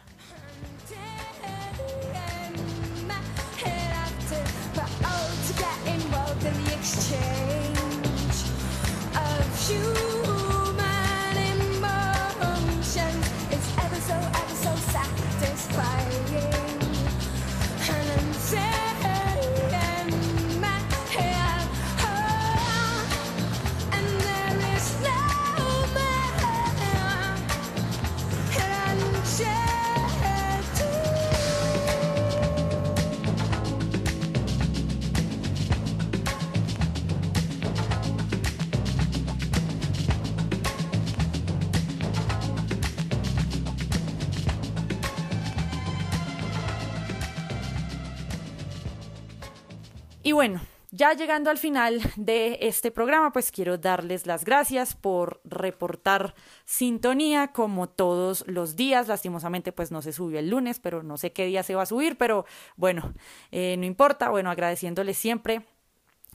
Y 50.31 50.33
bueno, 50.33 50.61
ya 50.91 51.11
llegando 51.11 51.49
al 51.49 51.57
final 51.57 51.99
de 52.15 52.59
este 52.61 52.89
programa, 52.89 53.33
pues 53.33 53.51
quiero 53.51 53.77
darles 53.77 54.25
las 54.25 54.45
gracias 54.45 54.95
por 54.95 55.41
reportar 55.43 56.35
sintonía 56.63 57.49
como 57.51 57.89
todos 57.89 58.45
los 58.47 58.77
días. 58.77 59.09
Lastimosamente, 59.09 59.73
pues 59.73 59.91
no 59.91 60.01
se 60.01 60.13
subió 60.13 60.39
el 60.39 60.49
lunes, 60.49 60.79
pero 60.79 61.03
no 61.03 61.17
sé 61.17 61.33
qué 61.33 61.47
día 61.47 61.63
se 61.63 61.75
va 61.75 61.81
a 61.81 61.85
subir, 61.85 62.17
pero 62.17 62.45
bueno, 62.77 63.13
eh, 63.51 63.75
no 63.77 63.85
importa. 63.85 64.29
Bueno, 64.29 64.49
agradeciéndoles 64.49 65.17
siempre 65.17 65.63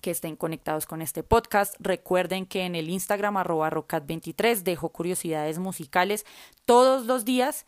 que 0.03 0.11
estén 0.11 0.37
conectados 0.37 0.85
con 0.85 1.01
este 1.01 1.23
podcast. 1.23 1.75
Recuerden 1.79 2.45
que 2.45 2.67
en 2.67 2.75
el 2.75 2.91
Instagram 2.91 3.39
arroba 3.39 3.71
rocat23 3.71 4.57
dejo 4.63 4.91
curiosidades 4.91 5.59
musicales 5.59 6.27
todos 6.67 7.07
los 7.07 7.25
días 7.25 7.65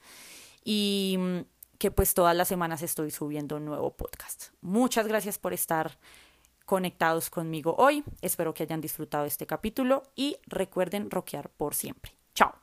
y 0.63 1.47
que 1.79 1.91
pues 1.91 2.15
todas 2.15 2.37
las 2.37 2.49
semanas 2.49 2.83
estoy 2.83 3.11
subiendo 3.11 3.57
un 3.57 3.65
nuevo 3.65 3.97
podcast. 3.97 4.49
Muchas 4.61 5.07
gracias 5.07 5.39
por 5.39 5.53
estar 5.53 5.99
conectados 6.65 7.31
conmigo 7.31 7.75
hoy. 7.79 8.05
Espero 8.21 8.53
que 8.53 8.65
hayan 8.65 8.81
disfrutado 8.81 9.25
este 9.25 9.47
capítulo 9.47 10.03
y 10.15 10.37
recuerden 10.47 11.11
rockear 11.11 11.49
por 11.51 11.75
siempre. 11.75 12.13
Chao. 12.35 12.55